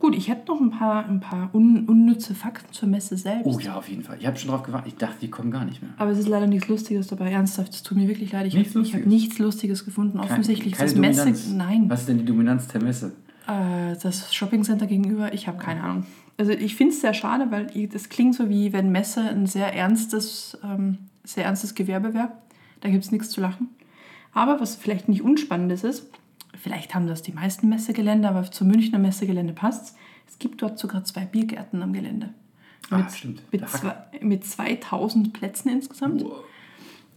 Gut, 0.00 0.16
ich 0.16 0.28
hätte 0.28 0.50
noch 0.50 0.60
ein 0.60 0.70
paar, 0.70 1.06
ein 1.06 1.20
paar 1.20 1.54
un, 1.54 1.84
unnütze 1.84 2.34
Fakten 2.34 2.72
zur 2.72 2.88
Messe 2.88 3.16
selbst. 3.16 3.46
Oh 3.46 3.60
ja, 3.60 3.76
auf 3.76 3.88
jeden 3.88 4.02
Fall. 4.02 4.16
Ich 4.18 4.26
habe 4.26 4.36
schon 4.36 4.50
drauf 4.50 4.64
gewartet. 4.64 4.94
Ich 4.94 4.98
dachte, 4.98 5.16
die 5.20 5.28
kommen 5.28 5.52
gar 5.52 5.64
nicht 5.64 5.80
mehr. 5.80 5.92
Aber 5.96 6.10
es 6.10 6.18
ist 6.18 6.26
leider 6.26 6.48
nichts 6.48 6.66
Lustiges 6.68 7.06
dabei. 7.06 7.30
Ernsthaft, 7.30 7.72
es 7.74 7.84
tut 7.84 7.98
mir 7.98 8.08
wirklich 8.08 8.32
leid. 8.32 8.46
Ich 8.46 8.54
Nichts 8.54 8.74
habe 8.74 9.08
nichts 9.08 9.38
Lustiges 9.38 9.84
gefunden. 9.84 10.18
Offensichtlich 10.18 10.72
keine 10.72 10.86
ist 10.86 10.96
das 10.96 11.00
Messe. 11.26 11.54
Nein. 11.54 11.84
Was 11.88 12.00
ist 12.00 12.08
denn 12.08 12.18
die 12.18 12.24
Dominanz 12.24 12.66
der 12.66 12.82
Messe? 12.82 13.12
Äh, 13.50 13.96
das 14.02 14.34
Shoppingcenter 14.34 14.86
gegenüber, 14.86 15.32
ich 15.34 15.48
habe 15.48 15.58
keine 15.58 15.82
Ahnung. 15.82 16.06
Also 16.38 16.52
ich 16.52 16.74
finde 16.74 16.94
es 16.94 17.00
sehr 17.00 17.14
schade, 17.14 17.50
weil 17.50 17.66
das 17.88 18.08
klingt 18.08 18.34
so 18.34 18.48
wie 18.48 18.72
wenn 18.72 18.90
Messe 18.90 19.20
ein 19.20 19.46
sehr 19.46 19.74
ernstes, 19.74 20.58
ähm, 20.64 20.98
sehr 21.24 21.44
ernstes 21.44 21.74
Gewerbe 21.74 22.14
wäre. 22.14 22.32
Da 22.80 22.88
gibt 22.88 23.04
es 23.04 23.12
nichts 23.12 23.30
zu 23.30 23.40
lachen. 23.40 23.68
Aber 24.32 24.60
was 24.60 24.76
vielleicht 24.76 25.08
nicht 25.08 25.22
Unspannendes 25.22 25.84
ist, 25.84 26.06
vielleicht 26.54 26.94
haben 26.94 27.06
das 27.06 27.22
die 27.22 27.32
meisten 27.32 27.68
Messegelände, 27.68 28.28
aber 28.28 28.50
zum 28.50 28.68
Münchner 28.68 28.98
Messegelände 28.98 29.52
passt 29.52 29.96
es 30.30 30.38
gibt 30.38 30.62
dort 30.62 30.78
sogar 30.78 31.04
zwei 31.04 31.24
Biergärten 31.24 31.82
am 31.82 31.92
Gelände. 31.92 32.30
Ah, 32.88 32.98
Mit, 32.98 33.12
stimmt. 33.12 33.42
Mit, 33.52 33.68
zwei, 33.68 33.94
mit 34.20 34.44
2000 34.44 35.32
Plätzen 35.32 35.70
insgesamt. 35.70 36.22
Wow. 36.22 36.44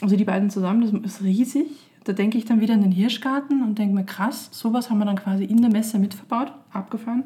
Also 0.02 0.16
die 0.16 0.26
beiden 0.26 0.50
zusammen, 0.50 1.04
das 1.04 1.14
ist 1.14 1.24
riesig. 1.24 1.68
Da 2.04 2.14
denke 2.14 2.38
ich 2.38 2.46
dann 2.46 2.60
wieder 2.60 2.74
an 2.74 2.82
den 2.82 2.92
Hirschgarten 2.92 3.64
und 3.64 3.80
denke 3.80 3.96
mir, 3.96 4.04
krass, 4.04 4.50
sowas 4.52 4.90
haben 4.90 5.00
wir 5.00 5.06
dann 5.06 5.20
quasi 5.20 5.46
in 5.46 5.62
der 5.62 5.72
Messe 5.72 6.00
mitverbaut, 6.00 6.52
abgefahren. 6.72 7.24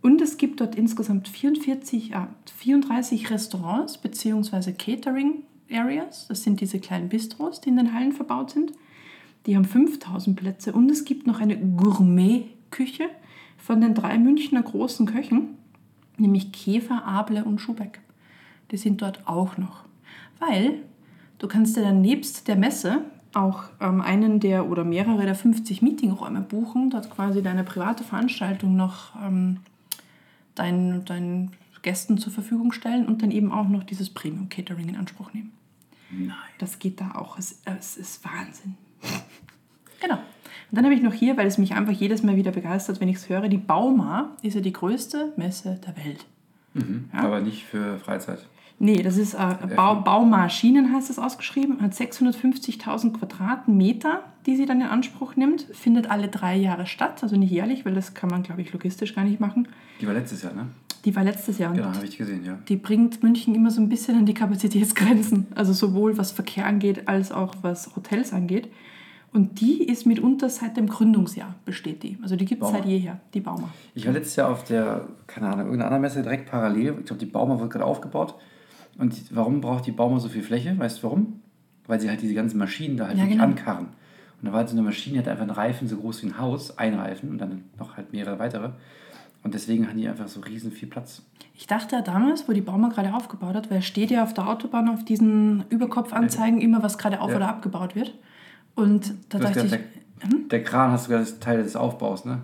Und 0.00 0.20
es 0.20 0.36
gibt 0.36 0.60
dort 0.60 0.74
insgesamt 0.74 1.28
44, 1.28 2.16
ah, 2.16 2.28
34 2.56 3.30
Restaurants 3.30 3.98
bzw. 3.98 4.72
Catering 4.72 5.44
Areas. 5.70 6.26
Das 6.28 6.42
sind 6.42 6.60
diese 6.60 6.80
kleinen 6.80 7.08
Bistros, 7.08 7.60
die 7.60 7.68
in 7.68 7.76
den 7.76 7.94
Hallen 7.94 8.12
verbaut 8.12 8.50
sind. 8.50 8.72
Die 9.46 9.56
haben 9.56 9.64
5000 9.64 10.36
Plätze 10.36 10.72
und 10.72 10.90
es 10.90 11.04
gibt 11.04 11.26
noch 11.26 11.40
eine 11.40 11.56
Gourmet-Küche 11.56 13.08
von 13.56 13.80
den 13.80 13.94
drei 13.94 14.18
Münchner 14.18 14.62
großen 14.62 15.06
Köchen, 15.06 15.56
nämlich 16.16 16.52
Käfer, 16.52 17.04
Able 17.06 17.44
und 17.44 17.60
Schubeck. 17.60 18.00
Die 18.70 18.76
sind 18.76 19.02
dort 19.02 19.26
auch 19.26 19.56
noch. 19.56 19.84
Weil 20.38 20.82
du 21.38 21.46
kannst 21.46 21.76
dir 21.76 21.82
dann 21.82 22.00
nebst 22.00 22.48
der 22.48 22.56
Messe 22.56 23.04
auch 23.34 23.64
ähm, 23.80 24.00
einen 24.00 24.40
der 24.40 24.68
oder 24.68 24.84
mehrere 24.84 25.24
der 25.24 25.34
50 25.34 25.82
Meetingräume 25.82 26.40
buchen, 26.40 26.90
dort 26.90 27.10
quasi 27.10 27.42
deine 27.42 27.64
private 27.64 28.04
Veranstaltung 28.04 28.76
noch 28.76 29.14
ähm, 29.22 29.60
deinen, 30.54 31.04
deinen 31.04 31.52
Gästen 31.82 32.18
zur 32.18 32.32
Verfügung 32.32 32.72
stellen 32.72 33.06
und 33.06 33.22
dann 33.22 33.30
eben 33.30 33.52
auch 33.52 33.68
noch 33.68 33.84
dieses 33.84 34.10
Premium 34.10 34.48
Catering 34.48 34.88
in 34.88 34.96
Anspruch 34.96 35.32
nehmen. 35.32 35.52
Nein. 36.10 36.36
Das 36.58 36.78
geht 36.78 37.00
da 37.00 37.12
auch. 37.14 37.38
Es, 37.38 37.60
es 37.64 37.96
ist 37.96 38.24
Wahnsinn. 38.24 38.76
genau. 40.00 40.16
Und 40.16 40.76
dann 40.76 40.84
habe 40.84 40.94
ich 40.94 41.02
noch 41.02 41.12
hier, 41.12 41.36
weil 41.36 41.46
es 41.46 41.58
mich 41.58 41.74
einfach 41.74 41.92
jedes 41.92 42.22
Mal 42.22 42.36
wieder 42.36 42.52
begeistert, 42.52 43.00
wenn 43.00 43.08
ich 43.08 43.16
es 43.16 43.28
höre, 43.28 43.48
die 43.48 43.58
Bauma 43.58 44.36
ist 44.42 44.54
ja 44.54 44.60
die 44.60 44.72
größte 44.72 45.32
Messe 45.36 45.80
der 45.86 45.96
Welt. 45.96 46.24
Mhm. 46.74 47.10
Aber 47.12 47.40
nicht 47.40 47.64
für 47.64 47.98
Freizeit. 47.98 48.46
Nee, 48.78 49.02
das 49.02 49.16
ist 49.16 49.34
äh, 49.34 49.56
Bau, 49.76 49.96
Baumaschinen 49.96 50.92
heißt 50.92 51.08
es 51.08 51.18
ausgeschrieben, 51.18 51.80
hat 51.80 51.92
650.000 51.92 53.12
Quadratmeter, 53.12 54.24
die 54.46 54.56
sie 54.56 54.66
dann 54.66 54.80
in 54.80 54.88
Anspruch 54.88 55.36
nimmt, 55.36 55.62
findet 55.72 56.10
alle 56.10 56.28
drei 56.28 56.56
Jahre 56.56 56.86
statt, 56.86 57.22
also 57.22 57.36
nicht 57.36 57.52
jährlich, 57.52 57.84
weil 57.84 57.94
das 57.94 58.14
kann 58.14 58.28
man, 58.28 58.42
glaube 58.42 58.62
ich, 58.62 58.72
logistisch 58.72 59.14
gar 59.14 59.24
nicht 59.24 59.38
machen. 59.38 59.68
Die 60.00 60.06
war 60.06 60.14
letztes 60.14 60.42
Jahr, 60.42 60.52
ne? 60.52 60.66
Die 61.04 61.14
war 61.16 61.24
letztes 61.24 61.58
Jahr 61.58 61.72
Genau, 61.72 61.92
habe 61.92 62.06
ich 62.06 62.16
gesehen, 62.16 62.44
ja. 62.44 62.58
die 62.68 62.76
bringt 62.76 63.22
München 63.22 63.54
immer 63.54 63.70
so 63.70 63.80
ein 63.80 63.88
bisschen 63.88 64.18
an 64.18 64.26
die 64.26 64.34
Kapazitätsgrenzen, 64.34 65.48
also 65.54 65.72
sowohl 65.72 66.16
was 66.16 66.30
Verkehr 66.30 66.66
angeht, 66.66 67.08
als 67.08 67.32
auch 67.32 67.54
was 67.62 67.94
Hotels 67.96 68.32
angeht. 68.32 68.68
Und 69.32 69.60
die 69.60 69.82
ist 69.84 70.06
mitunter 70.06 70.50
seit 70.50 70.76
dem 70.76 70.88
Gründungsjahr 70.88 71.54
besteht 71.64 72.02
die. 72.02 72.18
Also 72.22 72.36
die 72.36 72.44
gibt 72.44 72.62
es 72.62 72.70
seit 72.70 72.84
jeher, 72.84 73.18
die 73.32 73.40
Bauma. 73.40 73.70
Ich 73.94 74.04
war 74.06 74.12
letztes 74.12 74.36
Jahr 74.36 74.50
auf 74.50 74.64
der, 74.64 75.06
keine 75.26 75.46
Ahnung, 75.46 75.60
irgendeiner 75.60 75.86
anderen 75.86 76.02
Messe 76.02 76.22
direkt 76.22 76.50
parallel. 76.50 76.96
Ich 77.00 77.06
glaube, 77.06 77.18
die 77.18 77.26
Bauma 77.26 77.58
wird 77.58 77.70
gerade 77.70 77.86
aufgebaut. 77.86 78.34
Und 78.98 79.14
warum 79.34 79.60
braucht 79.60 79.86
die 79.86 79.92
Bauma 79.92 80.18
so 80.18 80.28
viel 80.28 80.42
Fläche? 80.42 80.78
Weißt 80.78 80.98
du 80.98 81.02
warum? 81.04 81.40
Weil 81.86 82.00
sie 82.00 82.08
halt 82.08 82.22
diese 82.22 82.34
ganzen 82.34 82.58
Maschinen 82.58 82.96
da 82.96 83.06
halt 83.08 83.16
Ja, 83.16 83.24
wirklich 83.24 83.38
genau. 83.38 83.50
ankarren. 83.50 83.86
Und 83.86 84.46
da 84.46 84.52
war 84.52 84.58
halt 84.58 84.68
so 84.68 84.74
eine 84.76 84.82
Maschine, 84.82 85.14
die 85.14 85.18
hat 85.20 85.28
einfach 85.28 85.42
einen 85.42 85.50
Reifen 85.50 85.88
so 85.88 85.96
groß 85.96 86.22
wie 86.22 86.26
ein 86.28 86.38
Haus, 86.38 86.76
ein 86.78 86.94
Reifen 86.94 87.30
und 87.30 87.38
dann 87.38 87.64
noch 87.78 87.96
halt 87.96 88.12
mehrere 88.12 88.38
weitere. 88.38 88.70
Und 89.44 89.54
deswegen 89.54 89.88
haben 89.88 89.96
die 89.98 90.08
einfach 90.08 90.28
so 90.28 90.40
riesen 90.40 90.70
viel 90.70 90.88
Platz. 90.88 91.22
Ich 91.54 91.66
dachte 91.66 91.96
ja 91.96 92.02
damals, 92.02 92.48
wo 92.48 92.52
die 92.52 92.60
Bauma 92.60 92.88
gerade 92.88 93.12
aufgebaut 93.14 93.54
hat, 93.54 93.70
weil 93.70 93.82
steht 93.82 94.10
ja 94.10 94.22
auf 94.22 94.34
der 94.34 94.48
Autobahn 94.48 94.88
auf 94.88 95.04
diesen 95.04 95.64
Überkopfanzeigen 95.68 96.60
immer, 96.60 96.82
was 96.82 96.98
gerade 96.98 97.20
auf 97.20 97.30
Ja. 97.30 97.36
oder 97.36 97.48
abgebaut 97.48 97.94
wird. 97.94 98.14
Und 98.74 99.14
da 99.28 99.38
Du 99.38 99.44
dachte 99.44 99.58
ich, 99.58 99.64
gesagt, 99.64 99.84
der, 100.22 100.38
der 100.50 100.62
Kran 100.64 100.92
hast 100.92 101.04
sogar 101.04 101.20
das 101.20 101.38
Teil 101.40 101.62
des 101.62 101.76
Aufbaus, 101.76 102.24
ne? 102.24 102.42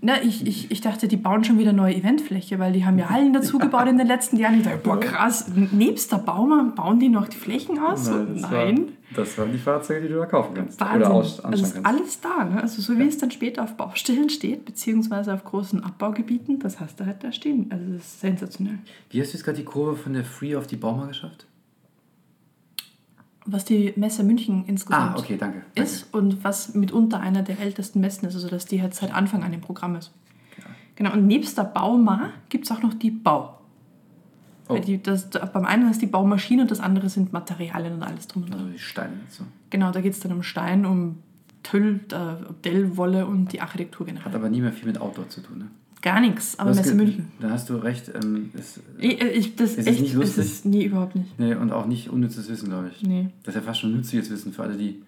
Na, 0.00 0.22
ich, 0.22 0.46
ich, 0.46 0.70
ich 0.70 0.80
dachte, 0.80 1.08
die 1.08 1.16
bauen 1.16 1.42
schon 1.42 1.58
wieder 1.58 1.72
neue 1.72 1.96
Eventfläche, 1.96 2.60
weil 2.60 2.72
die 2.72 2.84
haben 2.84 2.96
ja 2.96 3.10
Hallen 3.10 3.32
dazu 3.32 3.58
gebaut 3.58 3.88
in 3.88 3.98
den 3.98 4.06
letzten 4.06 4.36
Jahren. 4.36 4.58
Ich 4.58 4.62
dachte, 4.62 4.78
boah 4.78 5.00
krass, 5.00 5.50
nebst 5.54 6.12
der 6.12 6.18
Bauma 6.18 6.72
bauen 6.76 7.00
die 7.00 7.08
noch 7.08 7.26
die 7.26 7.36
Flächen 7.36 7.80
aus? 7.80 8.04
So, 8.04 8.24
das 8.24 8.42
Nein. 8.42 8.78
War, 8.78 9.16
das 9.16 9.36
waren 9.36 9.50
die 9.50 9.58
Fahrzeuge, 9.58 10.02
die 10.02 10.08
du 10.12 10.20
da 10.20 10.26
kaufen 10.26 10.54
kannst. 10.54 10.80
Wahnsinn. 10.80 11.02
Oder 11.02 11.10
aus, 11.10 11.40
also 11.40 11.64
ist 11.64 11.74
kannst. 11.74 11.86
alles 11.86 12.20
da. 12.20 12.44
Ne? 12.44 12.62
Also 12.62 12.82
so 12.82 12.96
wie 12.96 13.08
es 13.08 13.18
dann 13.18 13.32
später 13.32 13.64
auf 13.64 13.76
Baustellen 13.76 14.30
steht, 14.30 14.64
beziehungsweise 14.64 15.34
auf 15.34 15.42
großen 15.42 15.82
Abbaugebieten, 15.82 16.60
das 16.60 16.78
hast 16.78 17.00
du 17.00 17.06
halt 17.06 17.24
da 17.24 17.32
stehen. 17.32 17.66
Also 17.70 17.84
das 17.94 18.02
ist 18.02 18.20
sensationell. 18.20 18.78
Wie 19.10 19.20
hast 19.20 19.32
du 19.32 19.36
jetzt 19.36 19.44
gerade 19.44 19.58
die 19.58 19.64
Kurve 19.64 19.96
von 19.96 20.12
der 20.12 20.24
Free 20.24 20.54
auf 20.54 20.68
die 20.68 20.76
Bauma 20.76 21.06
geschafft? 21.06 21.46
Was 23.46 23.64
die 23.66 23.92
Messe 23.96 24.24
München 24.24 24.64
insgesamt 24.66 25.16
Ah, 25.16 25.18
okay, 25.18 25.36
danke. 25.36 25.62
danke. 25.74 25.80
ist 25.90 26.12
und 26.14 26.42
was 26.44 26.74
mitunter 26.74 27.20
einer 27.20 27.42
der 27.42 27.58
ältesten 27.60 28.00
Messen 28.00 28.26
ist, 28.26 28.34
also 28.34 28.48
dass 28.48 28.64
die 28.64 28.80
halt 28.80 28.94
seit 28.94 29.12
Anfang 29.14 29.42
an 29.44 29.52
im 29.52 29.60
Programm 29.60 29.96
ist. 29.96 30.12
Genau, 30.96 31.12
und 31.12 31.26
nebst 31.26 31.58
der 31.58 31.64
Bauma 31.64 32.30
gibt 32.48 32.64
es 32.64 32.70
auch 32.70 32.80
noch 32.80 32.94
die 32.94 33.10
Bau. 33.10 33.58
Oh. 34.68 34.78
Die, 34.78 35.02
das, 35.02 35.28
da- 35.28 35.44
beim 35.44 35.66
einen 35.66 35.90
ist 35.90 36.00
die 36.00 36.06
Baumaschine 36.06 36.62
und 36.62 36.70
das 36.70 36.80
andere 36.80 37.08
sind 37.10 37.32
Materialien 37.34 37.92
und 37.94 38.02
alles 38.02 38.28
drum 38.28 38.44
und 38.44 38.50
dran. 38.50 38.60
Also 38.60 38.72
die 38.72 38.78
Steine 38.78 39.12
dazu. 39.26 39.42
Genau, 39.70 39.90
da 39.90 40.00
geht 40.00 40.12
es 40.14 40.20
dann 40.20 40.32
um 40.32 40.42
Stein, 40.42 40.86
um 40.86 41.16
Tüll, 41.64 42.00
äh, 42.12 42.52
Dellwolle 42.64 43.26
und 43.26 43.52
die 43.52 43.60
Architektur 43.60 44.06
Hat 44.06 44.14
generell. 44.14 44.34
aber 44.34 44.48
nie 44.48 44.60
mehr 44.62 44.72
viel 44.72 44.86
mit 44.86 44.98
Outdoor 45.00 45.28
zu 45.28 45.42
tun, 45.42 45.58
ne? 45.58 45.66
Gar 46.04 46.20
nichts, 46.20 46.58
aber 46.58 46.74
Messe 46.74 46.94
München. 46.94 47.28
Da 47.40 47.48
hast 47.48 47.70
du 47.70 47.76
recht. 47.76 48.10
Ähm, 48.14 48.50
ist, 48.52 48.78
Ich, 48.98 49.20
ich, 49.22 49.56
das 49.56 49.74
Ist 49.76 49.86
echt, 49.88 50.02
nicht 50.02 50.12
lustig? 50.12 50.44
Ist, 50.44 50.66
nee, 50.66 50.84
überhaupt 50.84 51.16
nicht. 51.16 51.38
nee, 51.40 51.54
und 51.54 51.72
auch 51.72 51.86
nicht 51.86 52.10
unnützes 52.10 52.46
Wissen, 52.50 52.68
glaube 52.68 52.90
ich. 52.94 53.02
Nee. 53.02 53.30
Das 53.42 53.54
ist 53.54 53.60
ja 53.62 53.66
fast 53.66 53.80
schon 53.80 53.92
nützliches 53.96 54.28
Wissen 54.30 54.52
für 54.52 54.62
alle, 54.64 54.76
die 54.76 55.02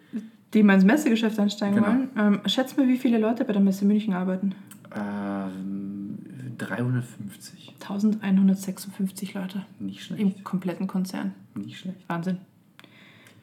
Die 0.54 0.62
mal 0.62 0.72
ins 0.72 0.84
Messegeschäft 0.84 1.38
einsteigen 1.38 1.74
Genau. 1.76 1.86
wollen. 1.88 2.08
Ähm, 2.16 2.40
schätz 2.46 2.78
mal, 2.78 2.88
wie 2.88 2.96
viele 2.96 3.18
Leute 3.18 3.44
bei 3.44 3.52
der 3.52 3.60
Messe 3.60 3.84
München 3.84 4.14
arbeiten. 4.14 4.54
ähm, 4.96 6.16
350. 6.56 7.74
1156 7.80 9.34
Leute 9.34 9.66
Nicht 9.78 10.02
schlecht. 10.02 10.22
im 10.22 10.42
kompletten 10.44 10.86
Konzern. 10.86 11.34
Nicht 11.54 11.78
schlecht. 11.78 11.98
Wahnsinn. 12.08 12.38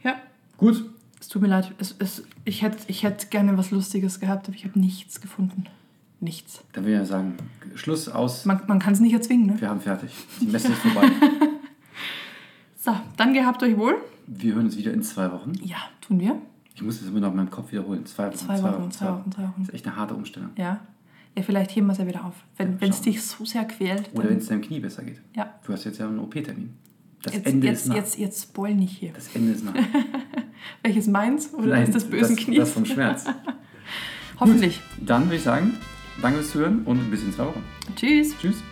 Ja, 0.03 0.15
Gut. 0.57 0.83
es 1.19 1.27
tut 1.27 1.41
mir 1.43 1.49
leid. 1.49 1.71
Es, 1.77 1.95
es, 1.99 2.23
ich 2.45 2.63
hätte 2.63 2.77
ich 2.87 3.03
hätt 3.03 3.29
gerne 3.29 3.55
was 3.59 3.69
Lustiges 3.69 4.19
gehabt, 4.19 4.47
aber 4.47 4.55
ich 4.57 4.65
habe 4.65 4.79
nichts 4.79 5.21
gefunden. 5.21 5.65
Nichts. 6.23 6.63
Dann 6.71 6.85
will 6.85 6.93
ich 6.93 6.99
ja 6.99 7.05
sagen, 7.05 7.35
Schluss 7.75 8.07
aus. 8.07 8.45
Man, 8.45 8.61
man 8.67 8.79
kann 8.79 8.93
es 8.93 8.99
nicht 9.01 9.13
erzwingen, 9.13 9.45
ne? 9.47 9.59
Wir 9.61 9.69
haben 9.69 9.81
fertig. 9.81 10.11
Die 10.39 10.47
Messe 10.47 10.69
ist 10.69 10.79
vorbei. 10.79 11.07
So, 12.85 12.91
dann 13.15 13.33
gehabt 13.33 13.63
euch 13.63 13.77
wohl. 13.77 13.95
Wir 14.27 14.55
hören 14.55 14.65
uns 14.65 14.75
wieder 14.75 14.91
in 14.91 15.01
zwei 15.03 15.31
Wochen. 15.31 15.53
Ja, 15.63 15.77
tun 16.01 16.19
wir. 16.19 16.35
Ich 16.75 16.81
muss 16.81 16.99
das 16.99 17.07
immer 17.07 17.21
noch 17.21 17.29
in 17.31 17.37
meinem 17.37 17.49
Kopf 17.49 17.71
wiederholen. 17.71 18.05
Zwei 18.05 18.27
Wochen. 18.27 18.35
Zwei 18.37 18.61
Wochen, 18.61 18.91
zwei 18.91 19.07
Wochen, 19.09 19.31
zwei 19.31 19.43
Wochen. 19.43 19.53
Das 19.59 19.69
ist 19.69 19.73
echt 19.73 19.87
eine 19.87 19.95
harte 19.95 20.13
Umstellung. 20.15 20.49
Ja. 20.57 20.81
Ja, 21.37 21.43
vielleicht 21.43 21.73
heben 21.77 21.87
wir 21.87 21.93
es 21.93 21.99
ja 21.99 22.07
wieder 22.07 22.25
auf. 22.25 22.33
Wenn 22.57 22.77
Ja, 22.81 22.87
es 22.89 22.99
dich 23.01 23.23
so 23.23 23.45
sehr 23.45 23.63
quält. 23.63 24.09
Oder 24.13 24.29
wenn 24.29 24.37
es 24.37 24.47
deinem 24.47 24.61
Knie 24.61 24.81
besser 24.81 25.03
geht. 25.03 25.21
ja. 25.33 25.53
Du 25.65 25.71
hast 25.71 25.85
jetzt 25.85 25.97
ja 25.99 26.07
einen 26.09 26.19
OP-Termin. 26.19 26.73
Das 27.23 27.33
Jetzt, 27.33 27.47
Ende 27.47 27.67
jetzt, 27.67 27.79
ist 27.83 27.87
nah. 27.87 27.95
jetzt, 27.95 28.17
jetzt 28.17 28.43
spoil 28.43 28.75
nicht 28.75 28.97
hier. 28.97 29.13
Das 29.13 29.33
Ende 29.33 29.53
ist 29.53 29.63
nah. 29.63 29.73
Welches 30.83 31.07
meins 31.07 31.53
oder 31.53 31.67
Nein, 31.67 31.85
das 31.85 32.03
des 32.03 32.09
bösen 32.09 32.55
das, 32.55 32.71
vom 32.71 32.83
Schmerz. 32.83 33.23
Hoffentlich. 34.41 34.81
Dann 34.99 35.23
würde 35.27 35.37
ich 35.37 35.43
sagen, 35.43 35.75
danke 36.21 36.39
fürs 36.39 36.51
Zuhören 36.51 36.81
und 36.85 37.09
bis 37.11 37.23
in 37.23 37.33
zwei 37.33 37.45
Wochen. 37.45 37.63
Tschüss. 37.95 38.35
Tschüss. 38.39 38.63